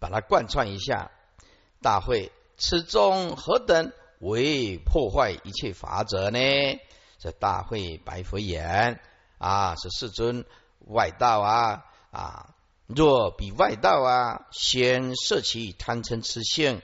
[0.02, 1.12] 把它贯穿一下。
[1.82, 6.40] 大会，此中何等为破坏一切法则呢？
[7.20, 9.00] 这大会白佛言：
[9.38, 10.44] 啊，是世尊
[10.88, 12.56] 外道啊啊！
[12.88, 16.82] 若比外道啊，先摄其贪嗔痴性，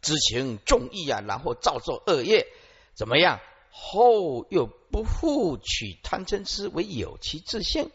[0.00, 2.46] 知情重义啊，然后造作恶业，
[2.94, 3.40] 怎么样？
[3.70, 7.90] 后又不复取贪嗔痴为有其自性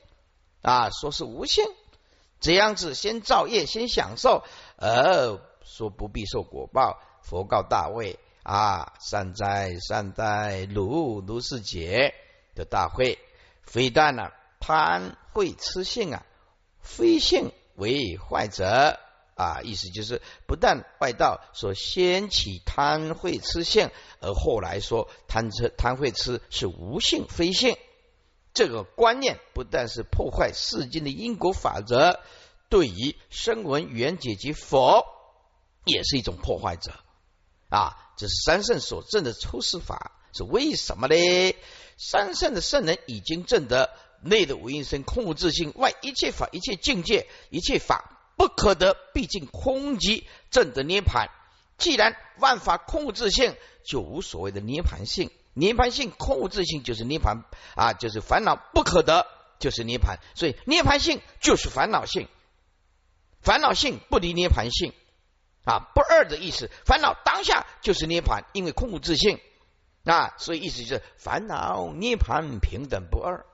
[0.64, 1.64] 啊，说是无性，
[2.40, 4.44] 这样子先造业，先享受，
[4.78, 5.40] 而。
[5.70, 12.16] 说不必受果报，佛告大卫啊，善哉善哉，如如是解
[12.56, 13.20] 的大会，
[13.64, 14.32] 非但呢
[14.62, 16.26] 贪会痴性啊，
[16.80, 18.98] 非性为坏者
[19.36, 27.76] 啊，意思就是不但外道说先起贪会痴性，而后来说贪痴贪会痴是无性非性，
[28.58, 32.20] 这个观念不但是破坏世间的因果法则，
[32.70, 35.06] 对于声闻缘解及佛。
[35.86, 36.92] 也是一种破坏者
[37.70, 37.96] 啊！
[38.18, 41.16] 这是三圣所证的出世法，是为什么呢？
[41.98, 43.92] 三圣的圣人已经证得
[44.22, 51.30] 内的无因生，空无自性，外一切法、一切境界、一切法不可得，毕竟空寂，证得涅盘。
[51.78, 53.56] 既然万法空无自性，
[53.86, 55.30] 就无所谓的涅盘性。
[55.58, 57.44] 涅盘性空无自性就是涅盘
[57.76, 59.28] 啊，就是烦恼不可得，
[59.60, 60.20] 就是涅盘。
[60.36, 62.28] 所以涅盘性就是烦恼性，
[63.42, 64.94] 烦恼性不离涅盘性。
[65.66, 69.42] 啊，不二的意思，烦恼当下就是涅盘，因为空无自性
[70.06, 73.46] 啊，所以意思就是烦恼涅盘平等不二。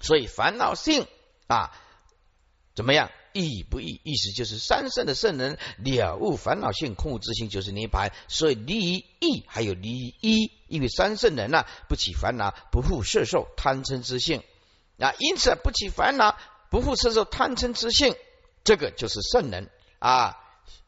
[0.00, 1.08] 所以烦恼性
[1.48, 1.72] 啊，
[2.76, 3.10] 怎么样？
[3.34, 4.00] 义不义？
[4.04, 14.42] 意思就是三圣的圣人了悟烦恼性空无自性就是涅盘，所以离义还有离一，因为三圣人呢不起烦恼，不复摄受贪嗔之性
[14.98, 16.38] 啊，因此不起烦恼，
[16.70, 18.14] 不复摄受贪嗔之性。
[18.62, 19.68] 这个就是圣人
[19.98, 20.38] 啊，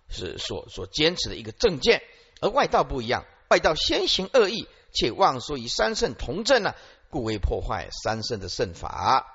[0.08, 2.02] 是所所坚持的一个正见，
[2.40, 6.74] 而外道不一样，外道先行恶意，且妄说与三圣同正呢，
[7.10, 9.26] 故为破坏三圣的圣法。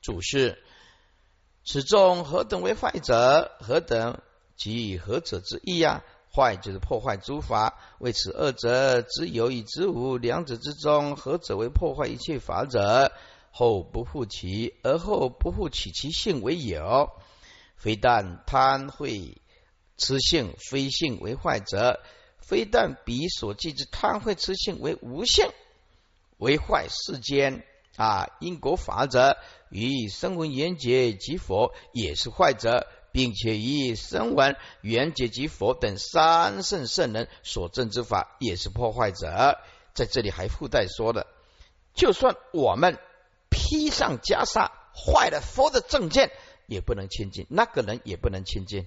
[0.00, 0.62] 主是
[1.70, 3.52] 此中何等为坏者？
[3.60, 4.22] 何等
[4.56, 6.02] 即何者之意呀？
[6.34, 13.12] 坏就是破坏诸法，为此二者之有与之无，两者之中何者为破坏一切法者？
[13.50, 17.10] 后不复其，而后不复取其性为有，
[17.76, 19.36] 非但贪会
[19.98, 22.00] 痴性非性为坏者，
[22.38, 25.50] 非但彼所记之贪会痴性为无性
[26.38, 27.62] 为坏世间
[27.98, 29.36] 啊因果法则
[29.68, 39.58] 与声闻缘觉及佛也是坏者，并且以声闻缘觉及佛等三圣圣人所证之法也是破坏者。
[39.92, 41.26] 在这里还附带说的，
[41.92, 42.98] 就算我们。
[43.50, 46.30] 披上袈裟，坏了佛的正见，
[46.66, 48.86] 也不能亲近那个人，也不能亲近。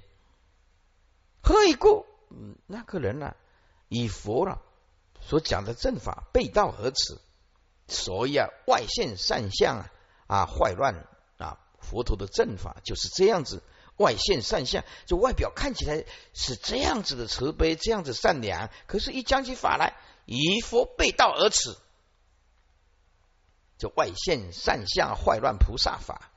[1.41, 2.05] 何以故？
[2.30, 3.36] 嗯，那个人呢，
[3.89, 4.62] 以佛了
[5.20, 7.18] 所讲的正法背道而驰，
[7.92, 9.89] 所以啊，外现善相啊，
[10.28, 11.06] 啊，坏乱
[11.38, 13.62] 啊，佛陀的正法就是这样子，
[13.98, 21.76] 外现善相，就外表看起来是这样子的慈悲，这样子善良，可是，一讲起法来，以佛背道而驰。
[23.78, 26.30] 就外现善相，坏乱菩萨法；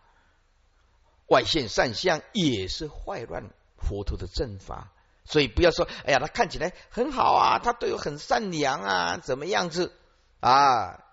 [1.29, 4.91] 外现善相也是坏乱佛陀的正法。
[5.27, 9.93] 所以不要说，哎呀，他看起来很好啊，他对我很善良啊，怎么样子
[10.41, 11.04] 啊？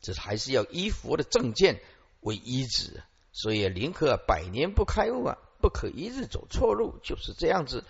[0.00, 1.80] 这还是要依佛的正见
[2.20, 3.02] 为依止。
[3.32, 7.84] 所以宁可百年不开悟啊，不可一日走错路，就是这样子。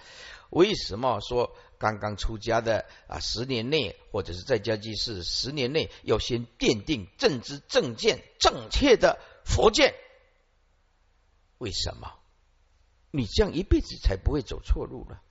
[0.50, 9.94] 为什么说刚刚出家的啊，十年内或者是在家居士十年内要先奠定正知正见正确的佛见？
[11.58, 12.12] 为什么？
[13.12, 15.22] 你这样一辈子才不会走错路了。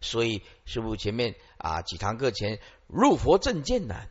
[0.00, 4.08] 所以师傅前面啊几堂课前入佛正见难，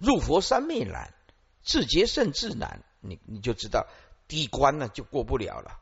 [0.00, 1.14] 入佛三昧难，
[1.62, 3.86] 自觉甚至难，你你就知道
[4.26, 5.78] 第一关呢就过不了了。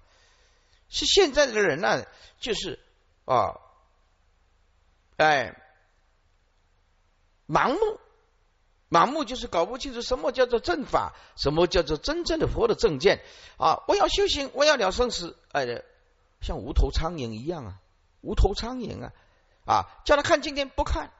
[0.90, 2.04] 是现在的人呢，
[2.40, 2.80] 就是
[3.24, 3.60] 啊，
[5.16, 5.54] 哎，
[7.46, 8.00] 盲目，
[8.90, 13.22] 盲目就是搞不清楚什么叫做正法，什么叫做真正的佛的正见
[13.58, 13.84] 啊！
[13.86, 15.64] 我要修行，我要了生死，哎，
[16.40, 17.80] 像无头苍蝇一样啊。
[18.20, 19.12] 无头苍蝇啊！
[19.64, 21.12] 啊，叫他看今天不看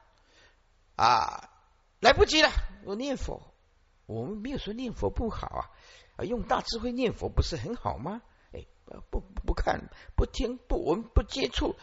[0.97, 1.49] 啊，
[1.99, 2.51] 来不及了。
[2.83, 3.41] 我念佛，
[4.05, 5.71] 我们没有说念佛不好
[6.17, 8.21] 啊，用大智慧念佛不是很好吗？
[8.51, 8.65] 哎，
[9.09, 11.75] 不不看，不听，不闻，不接触，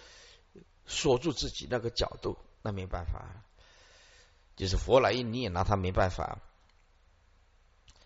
[0.84, 3.44] 锁住自己那个角度，那没办法。
[4.56, 6.40] 就是佛来你也拿他没办法。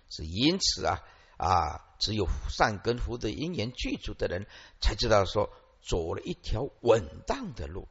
[0.08, 1.00] 是因此啊
[1.36, 4.46] 啊，只有善根福德因缘具足的人，
[4.80, 5.50] 才知道说。
[5.82, 7.88] 走了一条稳当的路，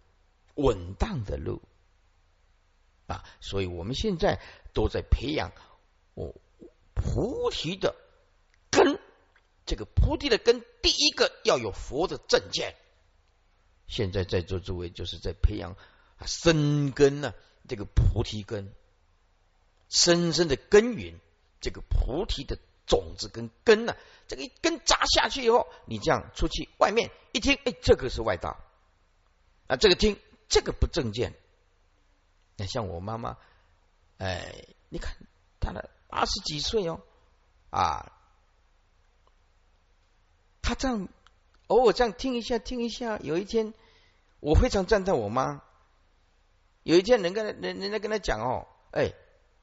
[0.53, 1.59] 稳当的路
[3.07, 3.25] 啊！
[3.41, 4.39] 所以我们现在
[4.73, 5.51] 都在培养
[6.13, 6.33] 哦
[6.93, 7.95] 菩提的
[8.69, 8.99] 根。
[9.65, 12.75] 这个菩提的根，第一个要有佛的正见。
[13.87, 15.75] 现在在座诸位就是在培养
[16.25, 17.33] 生根呢，
[17.67, 18.73] 这个菩提根，
[19.87, 21.19] 深深的耕耘
[21.61, 22.57] 这个菩提的
[22.87, 23.95] 种子跟根呢。
[24.27, 28.57] 这个一根扎下去以后，你这样出去外面一听，哎，这个是外道
[29.67, 31.33] 啊，这个听这个不正见。
[32.57, 33.37] 那像我妈妈，
[34.19, 35.15] 哎，你看
[35.59, 37.01] 他的八十几岁哦，
[37.71, 38.11] 啊，
[40.61, 41.07] 他这样
[41.67, 43.73] 偶尔这样听一下听一下，有一天
[44.39, 45.63] 我非常赞叹我妈。
[46.83, 49.13] 有一天人跟人人家跟他讲哦，哎，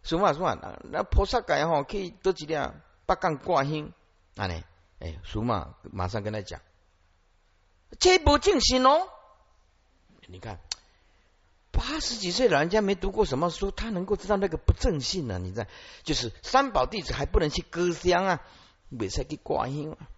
[0.03, 3.93] 什么什么，那那菩萨改哈可以多几两八杠挂心。
[4.35, 4.63] 那呢？
[4.99, 6.61] 哎，叔嘛，马上跟他讲，
[7.99, 9.09] 这不正心哦。
[10.27, 10.59] 你看，
[11.77, 15.39] 八十几岁老人家没读过什么书，他能够知道那个不正信呢？
[15.39, 15.69] 你在
[16.05, 18.43] 就是三宝弟子还不能去割香啊，
[18.89, 20.09] 没使去挂香啊。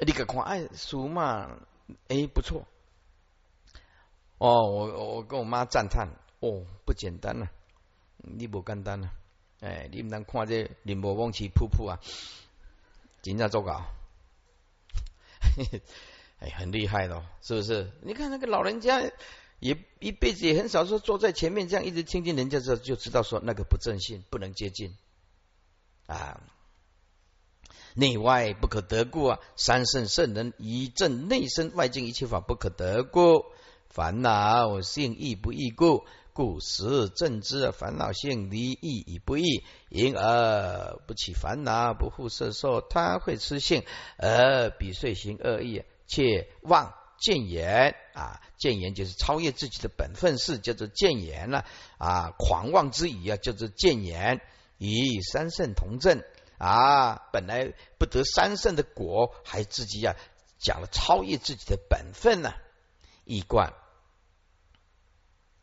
[0.00, 1.60] 你个看，哎，书嘛，
[2.08, 2.66] 哎，不错。
[4.38, 6.08] 哦，我我跟我妈赞叹，
[6.40, 7.48] 哦，不简单呐，
[8.16, 9.10] 你不简单呐，
[9.60, 12.00] 哎，你们能看这林波往起瀑布啊？
[13.22, 13.84] 人家做稿，
[16.40, 17.90] 哎，很厉害的，是不是？
[18.02, 19.00] 你看那个老人家，
[19.58, 24.94] 也一辈子也很少说坐在前面这样一直听听人家这就知道说那个不正信，不能接近
[26.06, 26.40] 啊。
[27.94, 33.44] 内外不可得故啊，三圣圣人以正内身外境一切法不可得故，
[33.88, 36.04] 烦恼性亦不异故。
[36.32, 43.82] 故时正知烦恼性离异已不异，因而不起烦恼，不复色受贪会痴性，
[44.18, 48.40] 而彼遂行恶意，且妄见言啊！
[48.56, 51.64] 见言就是超越自己的本分事，叫做见言了
[51.98, 52.32] 啊！
[52.38, 54.40] 狂妄之语啊，叫做见言，
[54.78, 56.22] 与三圣同证
[56.58, 57.28] 啊！
[57.32, 60.16] 本来不得三圣的果，还自己呀
[60.58, 62.52] 讲了超越自己的本分呢，
[63.24, 63.74] 一贯。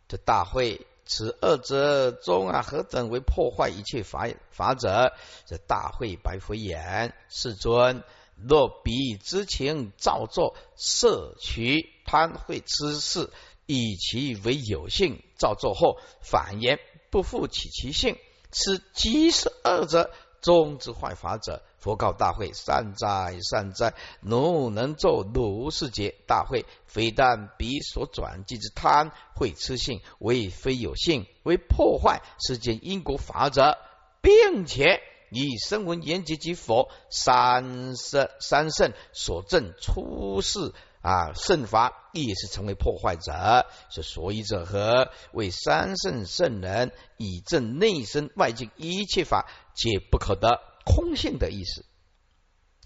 [0.07, 5.13] 这大会，此二者中啊，何等为破坏一切法法者？
[5.45, 8.03] 这大会白佛言：世尊，
[8.35, 13.31] 若彼之情造作摄取贪会痴事，
[13.65, 16.79] 以其为有性，造作后反言
[17.09, 18.17] 不复起其性，
[18.51, 20.11] 此即是二者
[20.41, 21.63] 中之坏法者。
[21.77, 33.77] 佛告大会：善哉善哉，奴能作如是劫大会，非但彼所转即之贪会痴性，为非有性，为破坏世间因果法则，
[34.23, 34.99] 并且
[35.35, 43.67] 以声闻缘觉及佛三圣三圣所证出世啊圣法，亦是成为破坏者。
[43.89, 45.11] 是所以者何？
[45.33, 50.61] 为三圣圣人以证内身外境一切法皆不可得。
[50.85, 51.83] 空性的意思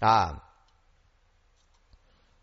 [0.00, 0.42] 啊，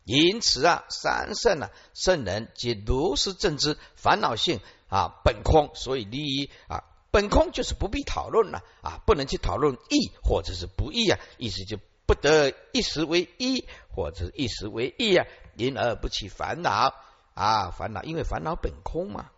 [0.06, 6.84] 因此啊，三圣啊，圣人皆如是正知烦恼性啊，本空，所以利益啊，
[7.18, 16.94] 本空就是不必讨论了啊，不能去讨论义或者是不义啊，意思就不得一时为一或者一时为义啊，因而不起烦恼
[17.34, 19.32] 啊，烦恼因为烦恼本空嘛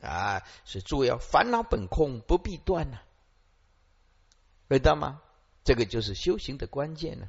[0.00, 2.98] 啊，所以诸位要烦恼本空不必断呐，
[4.68, 5.22] 知道吗？
[5.62, 7.28] 这个就是修行的关键呢，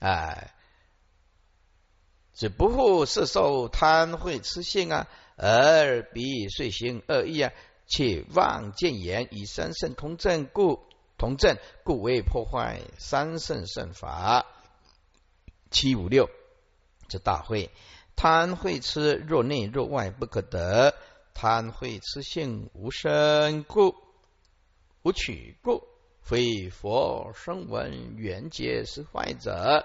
[0.00, 0.54] 哎，
[2.32, 7.52] 只不复是受贪会痴性啊，而彼遂行恶意啊，
[7.86, 10.80] 且妄见言以三圣同证故
[11.18, 14.46] 同证故为破坏三圣圣法。
[15.70, 16.28] 七五六，
[17.08, 17.70] 这大会
[18.16, 20.94] 贪会痴若内若外不可得，
[21.34, 23.94] 贪会痴性无生故
[25.02, 25.82] 无取故，
[26.20, 29.84] 非佛声闻缘觉是坏者。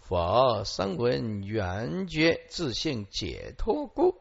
[0.00, 4.14] 佛声闻缘觉自性解脱故，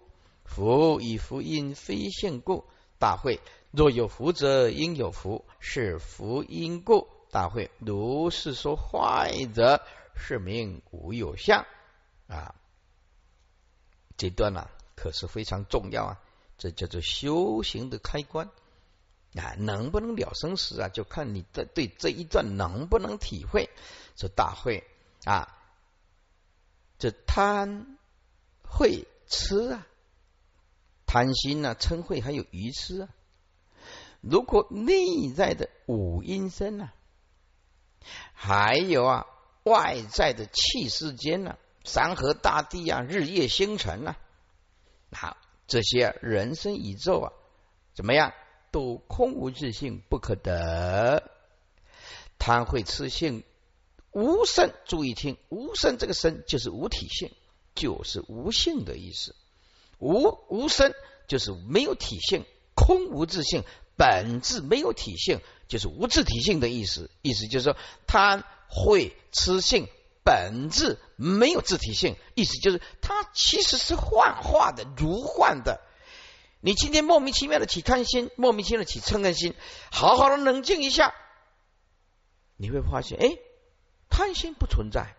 [0.46, 2.66] 福以福因非性故。
[3.00, 3.40] 大会
[3.72, 7.08] 若有福则应有福，是福因故。
[7.32, 9.82] 大会如是说坏者。
[10.20, 11.68] 是名无有相
[12.28, 12.56] 啊，
[14.18, 16.20] 这段呢可是非常重要啊，
[16.58, 18.50] 这叫做修行的开关
[19.36, 23.70] 啊，能不能了生死啊，就看你的对这一段能不能体会。
[24.16, 24.84] 这大会
[25.24, 25.56] 啊，
[26.98, 28.00] 这贪
[28.64, 29.88] 会吃啊，
[31.08, 33.10] 贪心啊，嗔恚还有愚痴啊，
[34.22, 36.94] 如果内在的五阴身啊，
[38.34, 39.26] 还有啊。
[39.64, 44.16] 外在的气世间呢，山河大地啊，日夜星辰呐，
[45.12, 45.36] 好，
[45.68, 47.34] 这些人生宇宙啊，
[47.94, 48.32] 怎么样，
[48.72, 51.30] 都空无自性，不可得。
[52.40, 53.44] 贪会痴性
[54.12, 57.34] 无生，注意听，无生这个生就是无体性，
[57.76, 59.36] 就是无性的意思。
[60.00, 60.94] 无无生
[61.28, 62.46] 就是没有体性，
[62.76, 63.64] 空无自性，
[63.96, 67.10] 本质没有体性，就是无自体性的意思。
[67.22, 68.44] 意思就是说贪。
[68.70, 69.88] 会痴性
[70.26, 75.80] 本质没有自体性，意思就是它其实是幻化的、如幻的。
[76.60, 79.54] 你今天莫名其妙的起贪心，莫名其妙的起嗔恨心，
[79.90, 81.16] 好好的冷静一下，
[82.58, 83.38] 你会发现，哎，
[84.10, 85.16] 贪心不存在，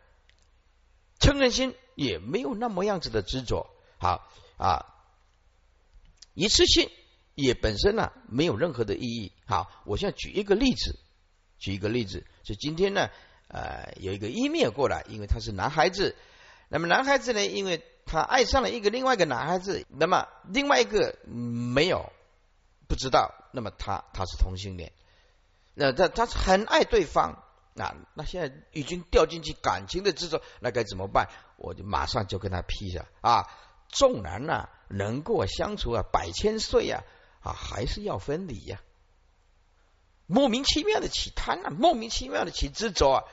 [1.19, 3.71] 嗔恨心也没有那么样子的执着。
[3.97, 4.85] 好啊，
[6.35, 6.91] 一次性
[7.35, 9.33] 也本身呢没有任何的意义。
[9.47, 10.99] 好，我现在举一个例子，
[11.59, 13.09] 举一个例子，就今天呢。
[13.51, 16.15] 呃，有一个一面过来，因为他是男孩子。
[16.69, 22.13] 那么男孩子呢，因为他爱上了一个另外一个男孩子，那么另外一个没有
[22.89, 24.93] 不知道，那么他他是同性恋。
[25.73, 27.43] 那他他很爱对方，
[27.73, 31.31] 那那现在已经掉进去感情的之中，那该怎么办？
[31.57, 33.49] 我就马上就跟他批下啊，
[33.89, 37.05] 纵然呐能够相处啊百千岁呀
[37.41, 38.81] 啊，还是要分离呀。
[40.27, 43.25] 莫名其妙的起贪啊，莫名其妙的起执着啊。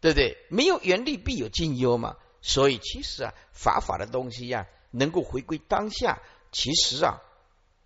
[0.00, 0.36] 对不对？
[0.50, 2.16] 没有原力必有尽忧嘛。
[2.40, 6.20] 所以其实啊，法法的东西呀，能够回归当下，
[6.50, 7.22] 其实啊，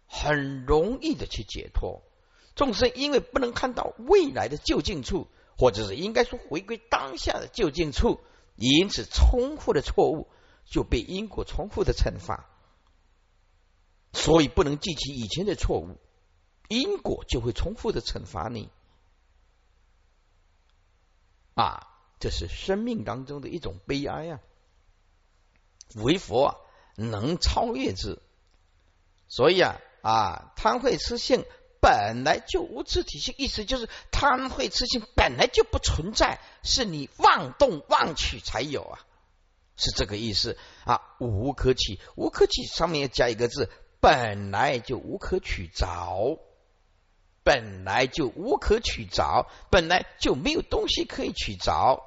[0.06, 2.02] 很容易的去解脱。
[2.54, 5.28] 众生因为不能看到未来的就近处，
[5.58, 8.18] 或者是应该说回归当下的就近处，
[8.54, 10.26] 因此重复的错误
[10.66, 12.46] 就被因果重复的惩罚。
[14.12, 15.96] 所以不能记起以前的错误，
[16.68, 18.70] 因果就会重复的惩罚你
[21.54, 21.92] 啊。
[22.18, 24.40] 这是生命当中的一种悲哀啊！
[25.96, 26.56] 唯佛啊
[26.96, 28.22] 能超越之，
[29.28, 31.44] 所以啊啊贪会痴性
[31.78, 39.05] 本来就无自体性，意思就是贪会痴性本来就不存在，是你妄动妄取才有啊，
[39.76, 41.00] 是这个意思啊。
[41.18, 43.70] 无可取，无可取上面要加一个字，
[44.00, 46.38] 本来就无可取着，
[47.42, 52.02] 本来就无可取着，本来就没有东西可以取着。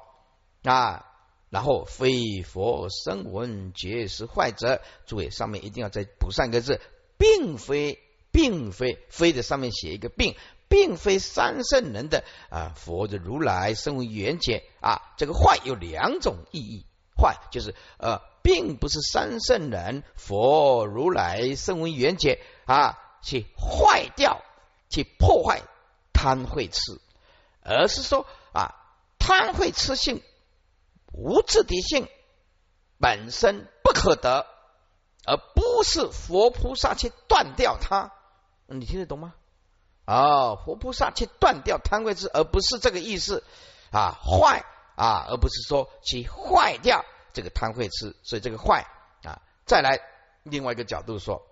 [0.62, 1.06] 啊，
[1.48, 6.80] 然后非佛声闻觉是坏者，诸位上面一定要再补上一个字，
[7.16, 7.98] 并非，
[8.30, 10.36] 并非，非的上面写一个并，
[10.68, 16.84] 并非三圣人的啊，佛的如来声闻缘觉啊，这个坏有两种意义，
[17.20, 24.40] 坏就是呃，并不是三圣人佛如来圣文缘觉啊，去坏掉，
[24.88, 25.60] 去破坏
[26.12, 26.80] 贪会痴，
[27.62, 28.74] 而是说啊，
[29.18, 30.22] 贪会痴性。
[31.12, 32.08] 无自体性
[32.98, 34.46] 本身不可得，
[35.26, 38.12] 而不是佛菩萨去断掉它。
[38.66, 39.34] 你听得懂吗？
[40.04, 43.42] 啊，佛菩萨去断掉贪慧智，而不是这个意思
[43.90, 44.64] 啊，坏
[45.00, 48.14] 啊，而不是说去坏掉这个贪慧痴。
[48.22, 48.86] 所以这个坏
[49.24, 49.98] 啊，再来
[50.42, 51.46] 另外一个角度说，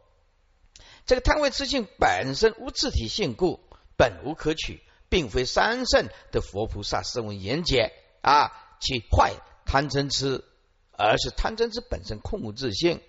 [1.06, 3.60] 这个贪慧之性本身无自体性故，
[3.96, 9.34] 本无可取，并非三圣的佛菩萨声闻言解啊，其坏。
[9.70, 10.44] 贪嗔痴，
[10.92, 13.02] 而是贪嗔痴本身空无自性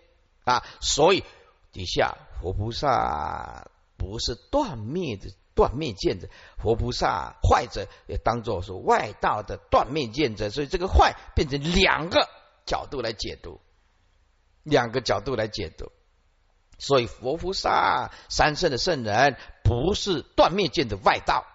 [0.44, 1.24] 啊，所以
[1.72, 12.28] 底下佛菩萨不是断灭的断灭见者，佛菩萨坏者也当作是外道的断灭见者，所以这个坏变成两个
[12.66, 13.60] 角度来解读，
[14.64, 15.92] 两个角度来解读。
[16.78, 21.46] 所以佛菩萨、三圣的圣人不是断灭见的外道。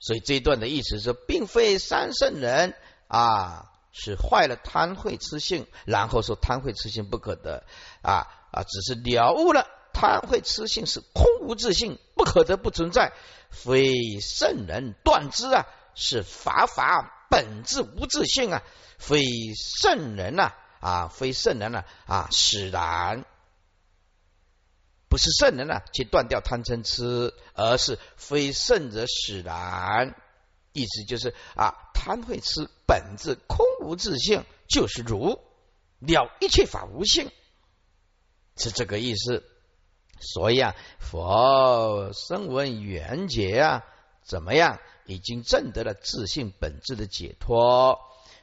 [0.00, 2.74] 所以这一段的意思是，并非三圣人
[3.06, 7.64] 啊是坏了贪慧痴性，然后说贪慧痴性不可得
[8.02, 9.68] 啊啊，只是了悟了
[10.02, 13.12] 贪会痴性是空无自性，不可得，不存在，
[13.50, 18.62] 非圣人断之啊，是法法本质无自性啊，
[18.98, 19.22] 非
[19.54, 23.24] 圣人呐啊，非圣人呐啊，使然。
[25.08, 30.16] 不是圣人呢，去断掉贪嗔痴，而是非圣者使然。
[30.72, 35.38] 意思就是啊，贪会痴本质空无自性，就是如
[36.00, 37.30] 了一切法无性，
[38.56, 39.44] 是这个意思。
[40.22, 43.84] 所以啊，佛声闻缘觉啊，
[44.22, 47.98] 怎么样，已经证得了自性本质的解脱。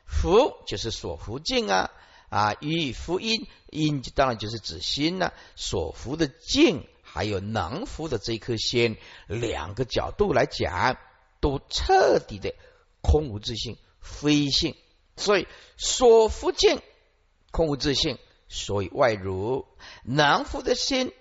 [0.05, 1.89] 福就是所福境啊。
[2.29, 5.33] 啊，与福音，因当然就是指心呢。
[5.55, 10.95] 所福的境，还有能福的这颗心，两个角度来讲，
[11.41, 12.53] 都彻底的
[13.01, 14.75] 空无自性、非性。
[15.17, 16.83] 所以所福境
[17.49, 19.65] 空无自性，所以外如；
[20.03, 21.11] 能福的心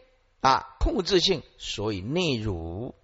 [0.40, 2.94] 啊，空无自性，所以内如。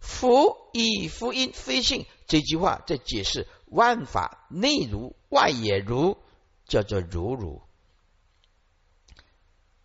[0.00, 6.18] 福以福音非性这句话在解释万法内如外也如。
[6.64, 7.60] 叫做如如，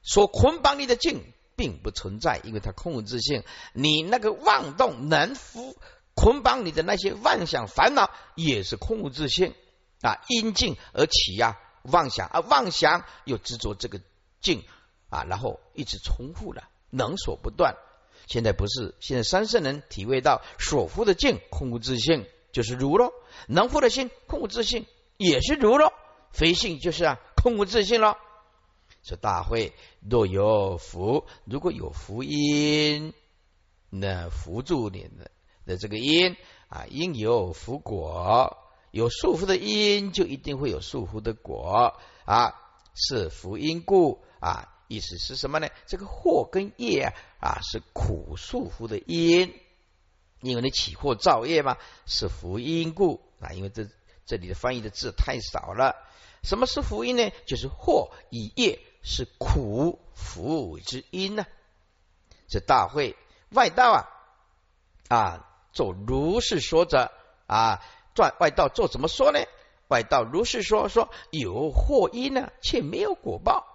[0.02, 3.44] 所捆绑你的境并不存在，因为它空无自性。
[3.74, 5.76] 你那个妄动能服
[6.14, 9.54] 捆绑你的那些妄想烦恼，也是空无自性
[10.02, 10.22] 啊！
[10.30, 14.00] 因境而起呀，妄想啊，妄想又执着这个
[14.40, 14.64] 境
[15.10, 17.76] 啊，然后一直重复了，能所不断。
[18.28, 23.14] 现在不是，现在三圣人体会到所缚的境空无自性，就是如咯；
[23.48, 24.86] 能缚的心空无自性，
[25.16, 25.94] 也是如咯。
[26.32, 28.18] 非性就是啊，空无自性喽。
[29.02, 29.72] 说大会
[30.02, 33.14] 若有福，如果有福因，
[33.90, 35.32] 那福助你的
[35.66, 36.36] 的这个因
[36.68, 38.58] 啊，因有福果，
[38.92, 42.56] 有束缚的因，就一定会有束缚的果啊，
[42.94, 44.74] 是福因故啊。
[44.88, 45.68] 意思是什么呢？
[45.86, 49.54] 这个祸跟业啊，是苦束缚的因，
[50.42, 53.52] 因为你起祸造业嘛，是福因故啊。
[53.52, 53.88] 因为这
[54.26, 55.96] 这里的翻译的字太少了。
[56.44, 57.32] 什么是福音呢？
[57.46, 61.46] 就是祸以业是苦福之因呢。
[62.48, 63.18] 这大会
[63.50, 64.08] 外道啊
[65.10, 67.12] 啊，做如是说者
[67.46, 67.84] 啊，
[68.14, 69.40] 转外道做怎么说呢？
[69.90, 73.66] 外道如是说说有祸因呢，却没有果报；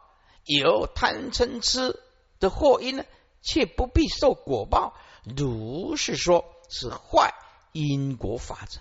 [0.45, 2.01] 有贪嗔痴
[2.41, 3.05] 的祸因呢，
[3.43, 4.95] 却不必受果报。
[5.25, 7.35] 如是说，是坏
[7.73, 8.81] 因果法则。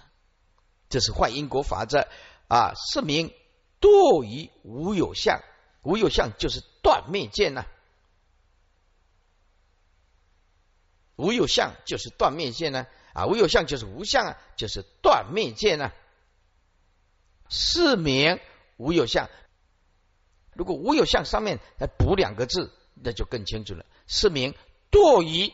[0.90, 2.08] 这是坏因果法则
[2.48, 3.34] 啊，是名。
[3.80, 5.42] 堕于无有相，
[5.82, 7.66] 无有相就是断灭见呐。
[11.16, 15.92] 无有相就是断灭见呢啊，无有相就是无相啊，就是断灭见呐。
[17.50, 18.40] 是名
[18.78, 19.30] 无有相，
[20.54, 23.86] 如果无有相上面来补两个字，那就更清楚了。
[24.08, 24.54] 是名
[24.92, 25.54] 堕于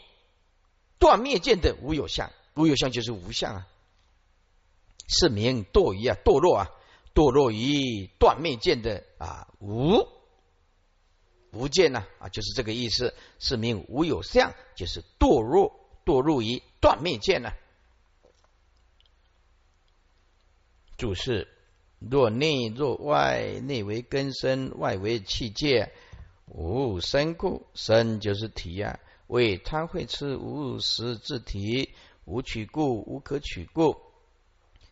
[1.00, 3.68] 断灭见的无有相，无有相就是无相啊。
[5.08, 6.70] 是名堕于啊，堕落啊。
[7.14, 10.08] 堕落于断灭见的啊无
[11.50, 17.50] 无见呢啊就是这个意思，是名无有相，就是堕落堕入于断灭见呢。
[20.96, 21.48] 注释：
[22.00, 25.92] 若内若外，内为根身，外为气界，
[26.46, 29.00] 无身故，身就是体啊。
[29.28, 31.94] 为贪会痴无实自体，
[32.26, 33.98] 无取故，无可取故。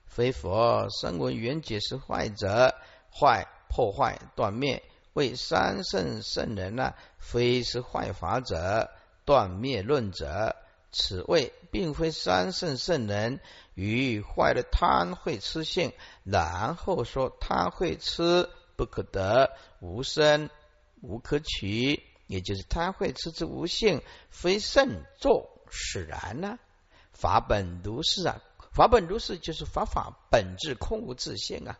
[0.05, 2.75] 非佛声闻缘解是坏者，
[3.11, 4.83] 坏破坏断灭，
[5.13, 6.93] 为三圣圣人呢？
[7.17, 8.89] 非是坏法者，
[9.23, 10.55] 断灭论者，
[10.97, 13.41] 此谓并非三圣圣人
[13.73, 15.91] 与坏的贪会痴性，
[16.23, 20.49] 然后说贪会痴不可得，无生
[21.01, 26.57] 无可取，也就是贪会痴之无性，非圣作使然呢？
[27.11, 28.41] 法本如是啊。
[28.71, 31.77] 法本如是，就是法法本质空无自性啊。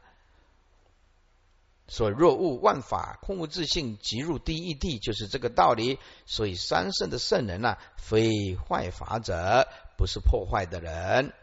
[1.88, 6.00] 所若悟万法空无自性，即入第一地，就是这个道理。
[6.26, 9.68] 所以三圣的圣人呢，非坏法者，
[9.98, 11.34] 不是破坏的人。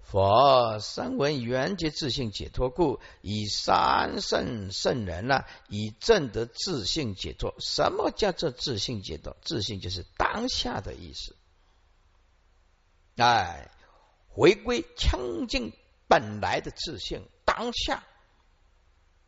[0.00, 7.56] 佛三闻缘觉自性解脱故，以三圣圣人呢，以正得自性解脱。
[7.58, 9.36] 什么叫做自性解脱？
[9.42, 11.34] 自性就是当下的意思。
[13.16, 13.70] 哎，
[14.28, 15.72] 回归清净
[16.06, 18.02] 本来的自性，当下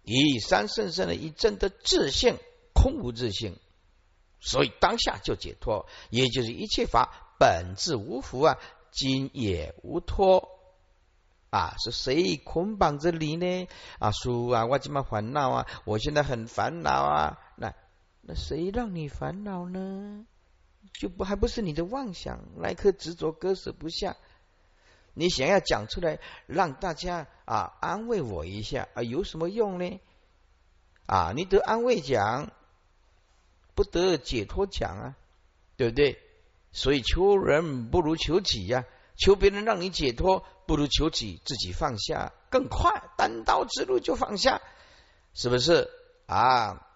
[0.02, 2.36] 以三圣圣的一真的自信，
[2.74, 3.56] 空无自信，
[4.40, 8.58] 所以当下就解脱，也就是一切法本质无福啊，
[8.92, 10.48] 今也无脱
[11.50, 13.68] 啊，是谁捆绑着你呢？
[13.98, 17.74] 啊，叔啊，我这么烦恼啊，我现在很烦恼啊，那
[18.22, 20.26] 那谁让你烦恼呢？
[20.92, 24.16] 就不还不是你的妄想，那颗执着割舍不下。
[25.18, 29.98] 你想要讲出来，让大家啊安慰我一下啊，有什么用呢？
[31.06, 32.52] 啊，你得安慰奖，
[33.74, 35.16] 不得解脱奖啊，
[35.78, 36.20] 对不对？
[36.70, 38.84] 所以求人不如求己呀，
[39.16, 44.60] 求别人让你解脱，不如求己自己放下更快，单刀直入就放下，
[45.32, 45.88] 是不是
[46.26, 46.86] 啊？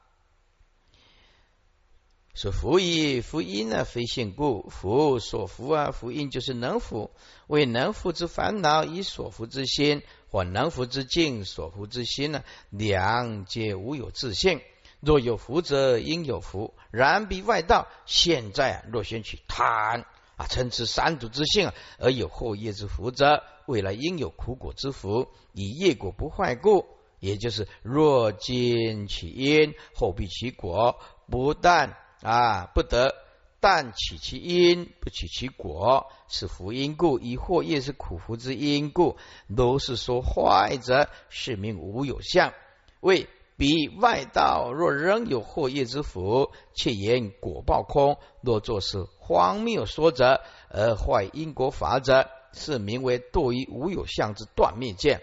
[2.40, 7.10] 说福以福音呢，非现故福所福啊，福音就是能福，
[7.48, 14.62] 为能福之烦恼，以所福之心或能福之境，所福之心呢，两皆无有自性。
[15.00, 26.86] 若有福者，应有福；然彼外道现在啊若先取贪啊，称之三毒之性啊，而有后业之福者，未来应有苦果之福，以业果不坏故。
[27.18, 31.98] 也就是若今起因，后必其果，不但。
[32.22, 33.14] 啊，不得，
[33.60, 39.16] 但起其因，不起其果，是福因故；以祸业是苦福之因故，
[39.56, 42.52] 都是说坏者，是名无有相。
[43.00, 55.22] 为彼外道若仍有祸业之福，却言果报空；若作是荒谬说者，而坏因果法者，是名为堕于无有相之断灭见。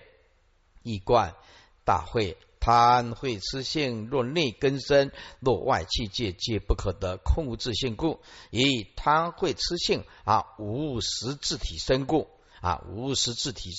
[0.84, 1.36] 一观
[1.84, 2.38] 大会。
[2.68, 7.16] 贪会痴性，若内根深，若外气界，皆不可得。
[7.16, 8.20] 空无自性故，
[8.52, 12.28] 以贪会痴性啊，无实自体身故
[12.60, 13.70] 啊，无实自体，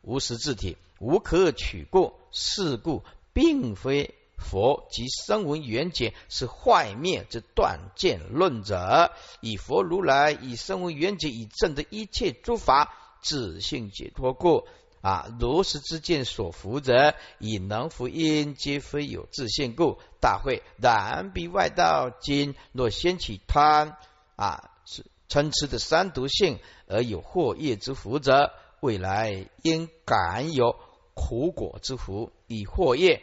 [0.00, 2.14] 无实自体，无可取故。
[2.32, 3.04] 是故，
[3.34, 9.12] 并非佛及声闻缘解是坏灭之断见论者，
[9.42, 14.66] 以佛如来以声闻缘解以证的一切诸法自性解脱故。
[15.06, 20.00] 啊，如实之见所伏者，以能福因，皆非有自性故。
[20.20, 23.96] 大会然彼外道今若掀起贪
[24.34, 28.50] 啊，是嗔痴的三毒性，而有祸业之福者，
[28.80, 30.74] 未来应感有
[31.14, 32.32] 苦果之福。
[32.48, 33.22] 以祸业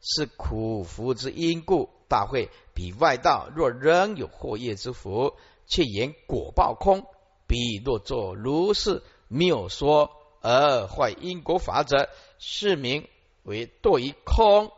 [0.00, 1.90] 是苦福之因故。
[2.08, 5.34] 大会彼外道若仍有祸业之福，
[5.68, 7.06] 却言果报空。
[7.46, 10.10] 彼若作如是谬说。
[10.44, 13.08] 而坏因果法则，是名
[13.44, 14.70] 为堕于空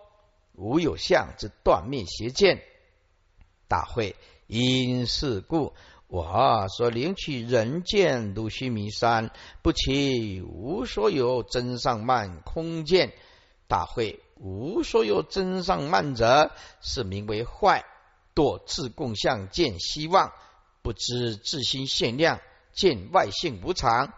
[0.52, 2.62] 无有相之断灭邪见。
[3.66, 4.14] 大会
[4.46, 5.72] 因是故，
[6.06, 13.12] 我所领取人见如须弥山，不起无所有真上慢空见。
[13.66, 17.84] 大会无所有真上慢者，是名为坏
[18.36, 20.32] 堕自共相见希望，
[20.82, 22.40] 不知自心限量，
[22.72, 24.14] 见外性无常。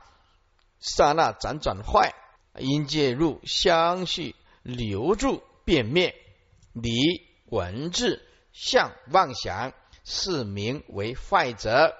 [0.80, 2.14] 刹那辗转坏，
[2.58, 6.14] 因介入相续留住变灭，
[6.72, 6.90] 离
[7.46, 8.22] 文字
[8.52, 9.72] 相妄想，
[10.04, 11.94] 是名为坏者。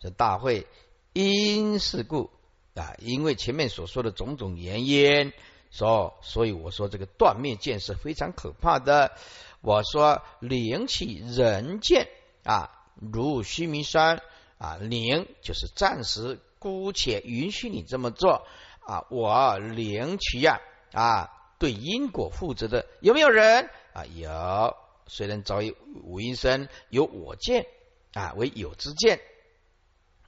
[0.00, 0.66] 这大会
[1.12, 2.30] 因是故
[2.74, 5.32] 啊，因为前面所说的种种原因，
[5.70, 9.12] 说所以我说这个断灭见是非常可怕的。
[9.60, 12.08] 我说灵起人见
[12.42, 14.20] 啊，如须弥山
[14.58, 16.40] 啊，灵就是暂时。
[16.62, 18.46] 姑且允许你这么做
[18.86, 19.04] 啊！
[19.10, 20.60] 我领取呀
[20.92, 24.06] 啊，对因果负责的有没有人啊？
[24.06, 24.76] 有，
[25.08, 27.66] 虽然早已五阴身有我见
[28.14, 29.20] 啊为有之见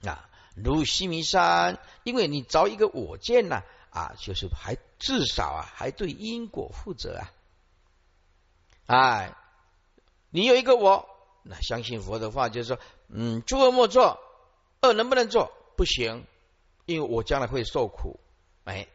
[0.03, 7.31] 啊，如西弥山，因为你着一个我见呢啊，就是还至少啊还对因果负责啊！
[8.87, 9.33] 哎，
[10.31, 11.07] 你有一个我，
[11.43, 14.19] 那相信佛的话就是说，嗯，诸恶莫作，
[14.81, 15.53] 恶能不能做？
[15.75, 16.25] 不行，
[16.85, 18.19] 因为我将来会受苦。
[18.63, 18.87] 哎，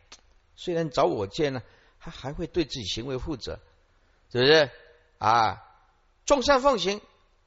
[0.56, 1.62] 虽然找我见呢，
[1.98, 3.60] 他还会对自己行为负责，
[4.30, 4.70] 是不是
[5.18, 5.62] 啊？
[6.24, 7.00] 众善奉行，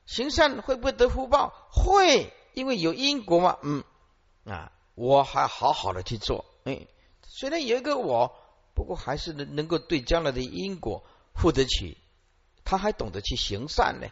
[0.06, 1.54] 行善会不会得福报？
[1.72, 3.58] 会，因为有因果嘛。
[3.62, 3.84] 嗯
[4.46, 6.46] 啊，我还好好的去做。
[6.66, 6.88] 哎，
[7.24, 8.36] 虽然有一个我，
[8.74, 11.04] 不过还是能能够对将来的因果
[11.34, 11.98] 负得起。
[12.66, 14.08] 他还懂得去行善呢，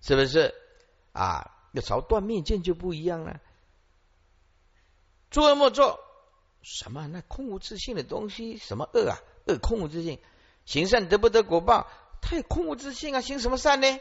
[0.00, 0.54] 是不是
[1.12, 1.58] 啊？
[1.72, 3.40] 要朝断灭见就不一样了。
[5.32, 5.98] 诸恶莫作，
[6.62, 7.08] 什么？
[7.08, 9.18] 那空无自性的东西，什么恶啊？
[9.46, 10.20] 恶空无自性，
[10.64, 11.88] 行善得不得果报？
[12.20, 13.20] 他也空无自性啊！
[13.20, 13.98] 行什么善呢？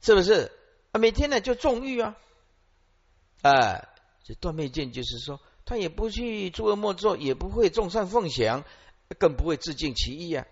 [0.00, 0.50] 是不是？
[0.92, 2.16] 啊，每天呢就纵欲啊，
[3.42, 3.88] 啊，
[4.24, 8.64] 这断灭见就是说，他也不去诸恶莫作，也不会众善奉享，
[9.18, 10.46] 更不会自尽其意啊。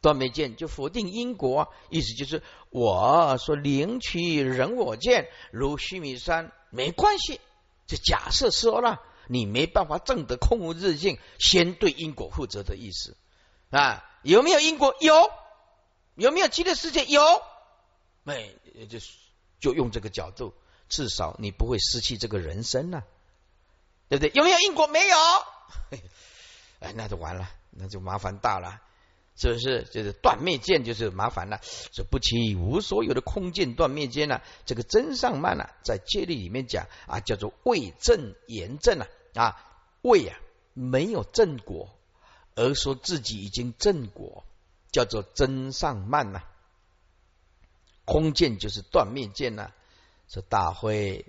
[0.00, 7.40] 断灭见就否定因果，意思就是我说领取人我见如须弥山没关系，
[7.90, 13.16] 就假设说了你没办法证得空无自性，先对因果负责的意思
[13.70, 14.08] 啊？
[14.22, 14.94] 有没有因果？
[15.00, 15.12] 有。
[16.14, 17.04] 有没有极乐世界？
[17.06, 17.20] 有。
[18.22, 18.54] 没
[18.88, 19.10] 就是
[19.58, 20.54] 就用这个角度，
[20.88, 23.02] 至少你不会失去这个人生呢，
[24.08, 24.30] 对不对？
[24.34, 24.86] 有没有因果？
[24.86, 25.16] 没有。
[26.78, 28.80] 哎，那就完了，那就麻烦大了。
[29.40, 31.60] 是不是就是断灭见就是麻烦了？
[31.92, 34.42] 这不起无所有的空见断灭见呢？
[34.66, 39.56] 这个真上慢呢，在戒律里面讲啊，叫做未正言正啊啊，
[40.02, 40.36] 未啊
[40.74, 41.88] 没有正果，
[42.54, 44.44] 而说自己已经正果，
[44.92, 46.42] 叫做真上慢呐。
[48.04, 49.72] 空见就是断灭见呐。
[50.28, 51.24] 这大会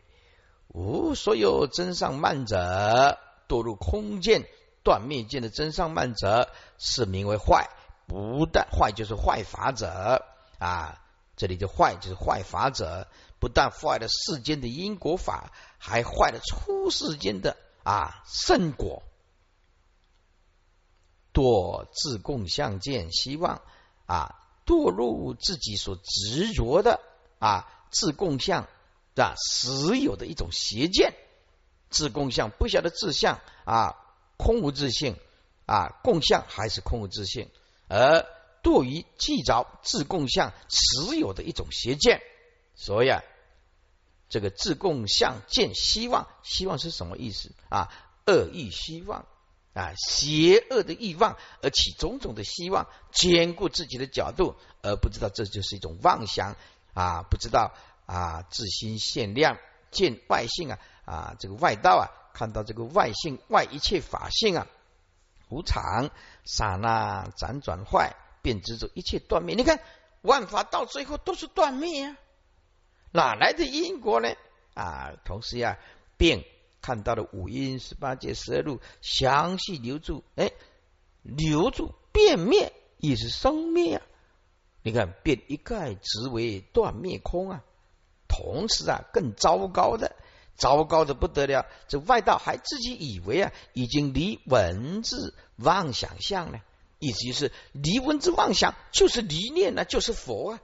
[0.68, 4.48] 无所有真上慢者，堕入空见
[4.84, 7.70] 断灭见的真上慢者，是名为坏。
[8.12, 10.26] 不但坏就是坏法者
[10.60, 11.02] 啊，
[11.38, 13.08] 这里的坏就是坏法者，
[13.40, 19.02] 不但坏了世间的因果法，还坏了出世间的啊圣果。
[21.32, 23.62] 堕自共相见希望
[24.08, 24.36] 啊，
[24.66, 27.00] 堕入自己所执着的
[27.40, 28.68] 啊自共相
[29.16, 31.14] 啊实有的一种邪见，
[31.90, 33.96] 自共相不晓得自相啊
[34.36, 35.16] 空无自性
[35.66, 37.50] 啊共相还是空无自性。
[37.94, 38.26] 而
[38.64, 42.22] 堕于既着自共相持有的一种邪见，
[42.74, 43.22] 所以啊，
[44.30, 47.92] 这个自共相见希望，希望是什么意思啊？
[48.26, 49.26] 恶意希望
[49.74, 56.56] 啊，邪恶的欲望而起种种的希望，兼顾自己的角度，而不知道这就是一种妄想
[56.94, 57.74] 啊，不知道
[58.06, 59.58] 啊，自心限量
[59.92, 64.68] 见外性啊啊，这个外道啊，看到这个外性外一切法性啊。
[65.52, 66.10] 无常，
[66.46, 69.54] 刹那辗转坏，便执着一切断灭。
[69.56, 69.82] 你看，
[70.22, 72.18] 万法到最后都是断灭啊，
[73.12, 74.30] 哪来的因果呢？
[74.74, 75.78] 啊，同时呀，
[76.18, 76.46] 便
[76.82, 80.54] 看到了五阴十八界十二路详细留住，哎，
[81.22, 84.02] 留住变灭，亦是生灭啊。
[84.82, 87.64] 你看，变一概直为断灭空啊。
[88.30, 90.16] 同时啊，更糟糕的。
[90.62, 96.62] 糟糕的不得了，这外道还自己以为啊，已经离文字妄想相了，
[97.00, 100.60] 意思就是离文字妄想就是离念了，就是佛啊，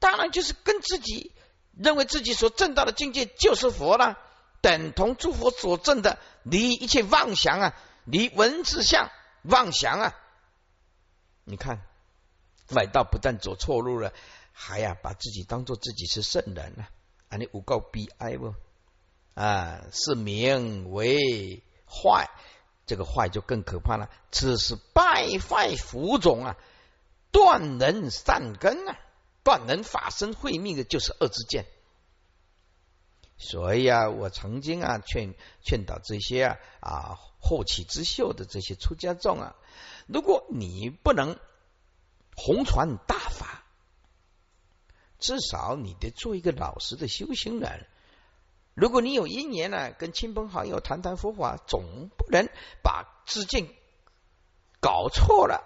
[0.00, 1.30] 当然就是跟自己
[1.76, 4.18] 认为自己所证到的境界就是佛了，
[4.62, 9.12] 等同诸佛所证的离一切妄想啊，离文字相
[9.42, 10.16] 妄想啊，
[11.44, 11.82] 你看
[12.70, 14.12] 外道不但走错路了，
[14.50, 16.88] 还呀把自己当做自己是圣人了，
[17.28, 18.52] 啊你无告悲哀不？
[19.34, 22.28] 啊，是名为坏，
[22.86, 24.10] 这个坏就更可怕了。
[24.30, 26.56] 此是败坏福种啊，
[27.30, 28.98] 断人善根啊，
[29.42, 31.66] 断人法身慧命的，就是恶之见。
[33.38, 39.56] 所以啊，我曾经啊劝劝导这些啊啊后起之秀的这些出家众啊，
[40.06, 41.38] 如果你不能
[42.36, 43.64] 弘传大法，
[45.18, 47.86] 至少你得做一个老实的修行人。
[48.74, 52.48] 如果你有一年呢，跟亲朋好友谈谈佛法，总不能
[52.82, 53.68] 把自见
[54.80, 55.64] 搞错了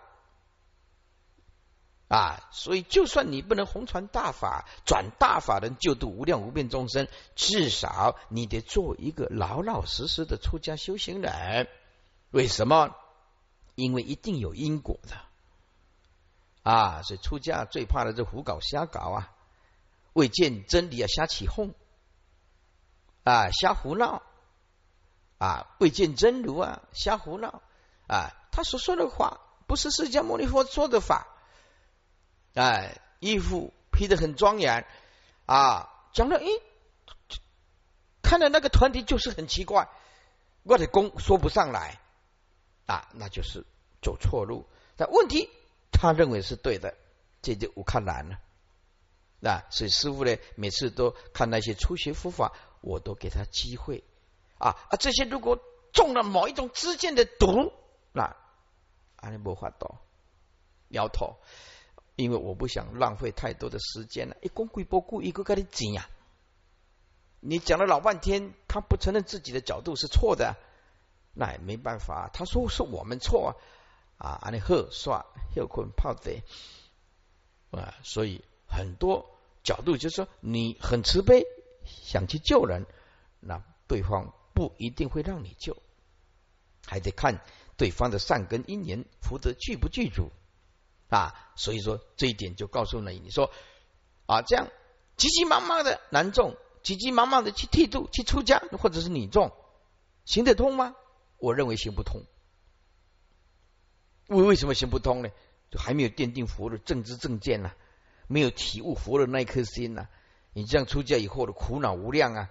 [2.09, 2.49] 啊！
[2.53, 11.69] 所以，就算你不能弘传大法，转大法人救度无量无边众生，至少你得做一个老老实实的出家修行人。
[12.31, 12.95] 为什么？
[13.75, 15.17] 因为一定有因果的
[16.63, 17.03] 啊！
[17.03, 19.33] 所以出家最怕的是胡搞瞎搞啊！
[20.13, 21.75] 未见真理啊，瞎起哄。
[23.25, 24.23] 啊，瞎胡闹
[25.39, 25.67] 啊！
[25.79, 27.63] 未见真如啊，瞎胡闹
[28.07, 28.31] 啊！
[28.53, 31.27] 他所说的话不是释迦牟尼佛说的法，
[32.55, 34.87] 哎，衣服披得很庄严
[35.47, 36.47] 啊，讲了，诶，
[38.23, 39.89] 看了那个团体就是很奇怪，
[40.63, 41.99] 我的功说不上来
[42.85, 43.65] 啊，那就是
[44.03, 44.69] 走错路。
[44.97, 45.49] 但问题
[45.91, 46.95] 他认为是对的，
[47.41, 48.39] 这就我看难了。
[49.41, 52.53] 那所以师傅呢，每次都看那些初学佛法。
[52.85, 54.05] 我都给他机会
[54.59, 54.97] 啊啊！
[55.01, 55.59] 这些如果
[55.95, 57.73] 中了某一种之间的毒，
[58.13, 58.37] 那
[59.17, 59.97] 阿弥陀佛都
[60.89, 61.37] 摇头，
[62.15, 64.37] 因为我不想浪费太多的时间了。
[64.43, 66.11] 一公贵不顾一个个的讲呀，
[67.41, 70.57] 你讲了老半天，他不承认自己的角度是错的，
[71.33, 72.29] 那也没办法。
[72.35, 73.57] 他说是我们错
[74.19, 75.25] 啊，阿弥喝耍
[75.57, 76.43] 又困泡的
[77.71, 79.31] 啊，所以很多
[79.63, 81.47] 角度就是说你很慈悲。
[81.87, 82.87] 想去救人，
[83.41, 85.77] 那对方不一定会让你救，
[86.87, 87.41] 还得看
[87.77, 90.31] 对方的善根因缘福德具不具足
[91.09, 91.35] 啊。
[91.57, 93.51] 所以说这一点就告诉了你说
[94.27, 94.69] 啊，这样
[95.17, 99.53] 急急忙忙的男众，急急忙忙的去剃度、去出家，或者是女众，
[100.25, 100.95] 行得通吗？
[101.39, 102.23] 我认为行不通。
[104.29, 105.29] 为为什么行不通呢？
[105.71, 107.73] 就还没有奠定佛的正知正见呢，
[108.27, 110.09] 没有体悟佛的那一颗心呢。
[110.55, 112.49] 你这样出家以后的苦恼无量啊，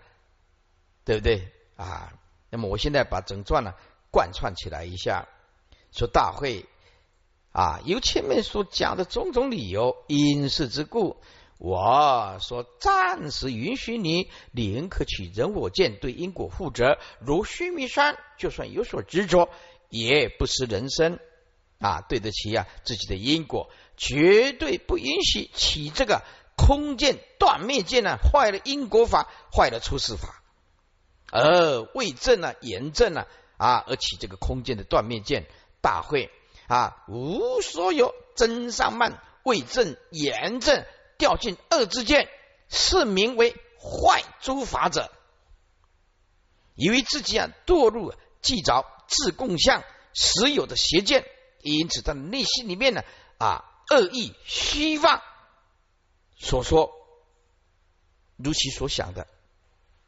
[1.06, 2.14] 对不对啊？
[2.52, 3.74] 那么我现在把整段呢
[4.12, 5.28] 贯穿起来一下，
[5.92, 6.66] 说大会
[7.52, 11.18] 啊，由前面所讲的种种理由因事之故，
[11.58, 17.00] 我说暂时允许你宁可取人我见，对因果负责。
[17.20, 19.50] 如须弥山，就算有所执着，
[19.90, 21.20] 也不失人生。
[21.80, 26.24] 啊，对得起啊自己的因果，绝对不允许起这个
[26.56, 30.42] 空见断灭见呢，坏了因果法，坏了出世法，
[31.32, 33.26] 而为正呢严正呢
[33.58, 35.46] 啊，而起这个空见的断灭见，
[35.82, 36.32] 大会
[36.68, 40.86] 啊无所有真上慢为正严正
[41.18, 42.30] 掉进恶之见，
[42.70, 45.12] 是名为坏诸法者，
[46.76, 49.84] 以为自己啊堕入既着自共相
[50.14, 51.26] 实有的邪见。
[51.62, 53.04] 因此，在内心里面呢，
[53.38, 55.22] 啊，恶意虚妄
[56.44, 56.92] 所说，
[58.36, 59.28] 如其所想的，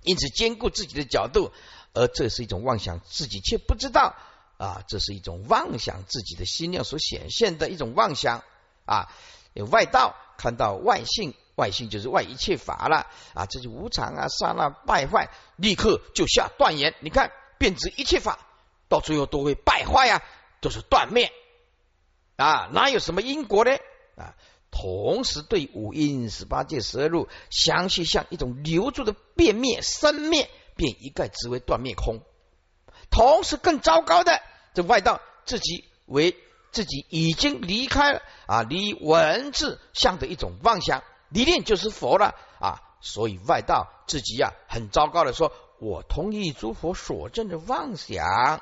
[0.02, 1.54] 因此兼顾自己的角度，
[1.94, 4.14] 而这是一种妄想，自己却不知道
[4.58, 8.44] 啊，这是一种妄想自己的心量所显现的一种妄想
[8.86, 9.10] 啊。
[9.54, 16.94] 有外道看到外性，外性就是外一切法了啊，这就无常啊，刹那败坏，立刻就下断言。
[17.00, 18.40] 你看，变质一切法，
[18.90, 20.22] 到最后都会败坏啊，
[20.60, 21.32] 都是断灭。
[22.36, 23.72] 啊，哪有什么因果呢？
[24.18, 24.36] 啊，
[24.78, 32.20] 同时对五阴十八界十二路，详细像一种留住的变灭生灭，便一概之为断灭空。
[33.10, 34.42] 同时更糟糕的，
[34.74, 36.36] 这外道自己为
[36.74, 48.62] 自己已经离开了啊，离文字像的一种妄想理念就是佛了啊，所以外道自己呀很糟糕的说，我同意诸佛所证的妄想，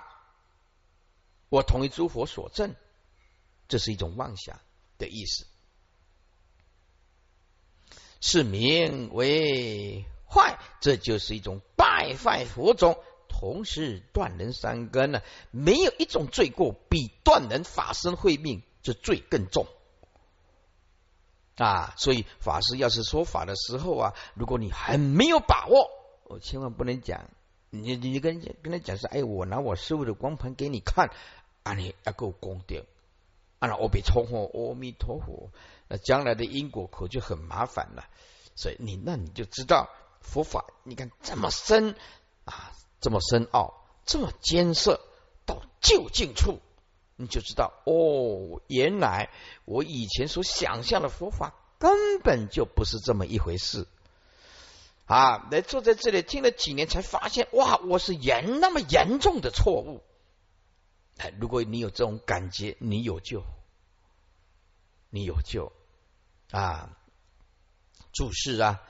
[1.49, 2.75] 我同意诸佛所证。
[3.67, 4.59] 这是一种妄想
[4.99, 5.47] 的意思，
[8.25, 12.97] 是名为坏，这就是一种败坏佛种，
[13.27, 15.21] 同时断人三根呢。
[15.51, 19.67] 没有一种罪过比断人法身慧命这罪更重
[21.57, 21.93] 啊！
[21.97, 25.89] 所以法师要是说法的时候啊，如果你很没有把握，
[26.23, 27.29] 我千万不能讲，
[27.71, 31.09] 你你跟跟他讲说，哎，我拿我师傅的光盘给你看，
[31.63, 32.61] 啊，你要够功
[33.67, 33.73] 德。
[33.75, 35.51] 那我被冲火，阿弥陀佛，
[35.87, 38.05] 那将来的因果可就很麻烦了。
[38.55, 39.89] 所以你那你就知道
[40.21, 41.95] 佛法，你看这么深
[42.45, 44.99] 啊，这么深奥，这么艰涩，
[45.45, 46.59] 到究竟处，
[47.15, 49.29] 你就知道哦，原来
[49.65, 53.87] 我以前所想象的佛法根本就不是这么一回事
[55.05, 55.47] 啊！
[55.51, 60.01] 来坐在这里听了几年，才发现哇，我是严那么严重的错误。
[61.17, 63.43] 哎，如果你有这种感觉，你有救，
[65.09, 65.71] 你有救
[66.51, 66.97] 啊！
[68.11, 68.81] 注释啊，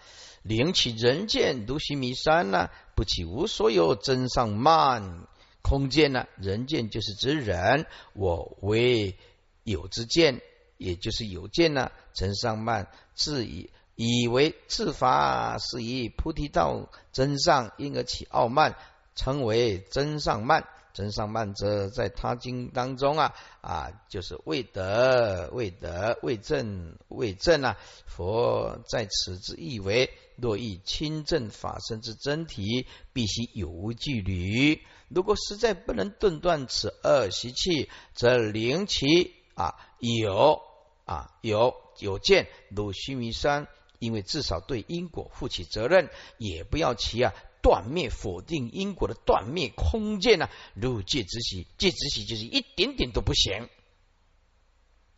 [0.41, 5.27] 灵起人见如须弥山呐，不起无所有真上慢
[5.61, 6.27] 空见呢？
[6.37, 9.17] 人见就是指人，我为
[9.63, 10.41] 有之见，
[10.77, 11.91] 也就是有见呢。
[12.13, 18.75] 真上慢自以以为自法是以菩提道真上，因而起傲慢，
[19.15, 20.67] 称为真上慢。
[20.93, 27.77] 真上慢者，在他经当中啊啊，就是未得、未得、未正、未正啊。
[28.05, 34.81] 佛在此之意为：若欲亲证法身之真体，必须有无距离。
[35.09, 40.61] 如果实在不能顿断此二习气，则灵其啊有
[41.05, 43.67] 啊有有见如须弥山，
[43.97, 47.33] 因为至少对因果负起责任，也不要其啊。
[47.63, 50.49] 断灭否定因果的断灭空间呢？
[50.75, 53.69] 如戒之喜，戒之喜就是一点点都不行。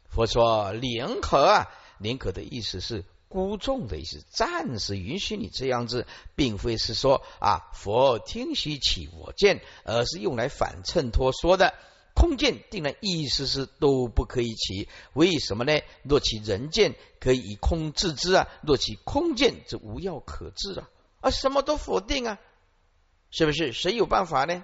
[0.08, 1.68] 佛说宁可啊，
[1.98, 6.06] 宁可的意思是孤重的意思，暂时允许你这样子，
[6.36, 11.74] 并非是说啊佛听许起我见，而是用来反衬托说的
[12.14, 14.88] 空见，定然意思是都不可以起。
[15.14, 15.82] 为什么呢？
[16.04, 20.90] 若其人见可以以空自之啊，若其空见则无药可治啊。
[21.22, 22.40] 啊，什么都否定啊，
[23.32, 23.74] 是不是？
[23.74, 24.64] 谁有办法呢？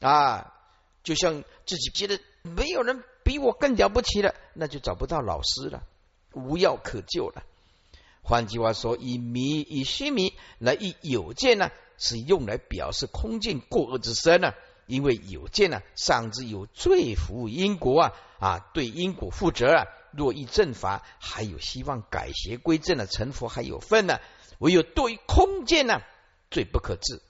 [0.00, 0.54] 啊，
[1.02, 5.82] 就像自己觉得没有人比我更了不起了，那就找不到老师了，
[6.32, 7.42] 无药可救了。
[8.22, 14.52] 换句话说，以迷以虚迷来以有见呢，是用来表示空见过恶之身呢。
[14.86, 19.86] 因为有见呢，上之有罪福因果啊啊，对因果负责啊。
[20.12, 24.18] 若依正法，还有希望改邪归正的成佛还有份呢。
[24.58, 26.00] 唯有对空见呢，
[26.50, 27.22] 最不可治。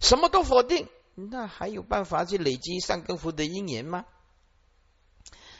[0.00, 4.04] 什么都否定，那还有办法去累积善根福德因缘吗？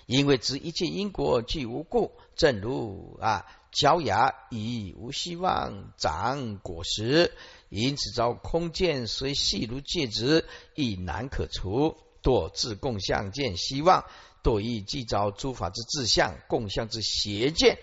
[0.07, 7.33] 因为知一切因果具无故，正如啊焦芽已无希望长果实，
[7.71, 11.97] 因此遭空见虽细如芥子，亦难可除。
[12.23, 14.05] 堕自共相见希望，
[14.43, 17.79] 堕亦既遭诸法之自相共相之邪见，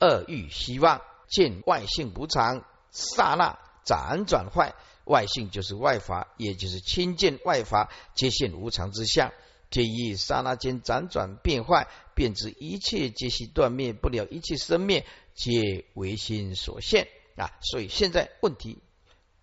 [0.00, 4.74] 恶欲希望见外性无常，刹那辗转坏。
[5.04, 9.32] 外性就是外法，也就是亲见外法，皆现无常之相。
[9.70, 17.50] 皆以刹那间辗转变坏，便知一切皆系断灭不了，一切生灭皆唯心所现啊！
[17.62, 18.78] 所以现在问题，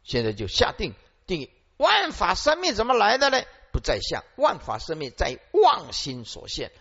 [0.03, 0.93] 现在就下定
[1.27, 3.41] 定义：万法生灭怎么来的呢？
[3.71, 6.71] 不在相，万法生灭在妄心所现，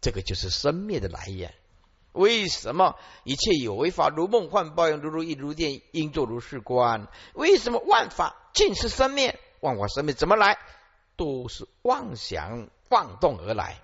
[0.00, 1.54] 这个就是生灭的来源。
[2.16, 7.06] 为什么一切有为法如梦幻报应，如如意如电，应作如是观？
[7.34, 9.38] 为什么万法尽是生灭？
[9.60, 10.58] 万法生灭怎么来？
[11.16, 12.68] 都是妄想。
[12.88, 13.80] 妄动而来，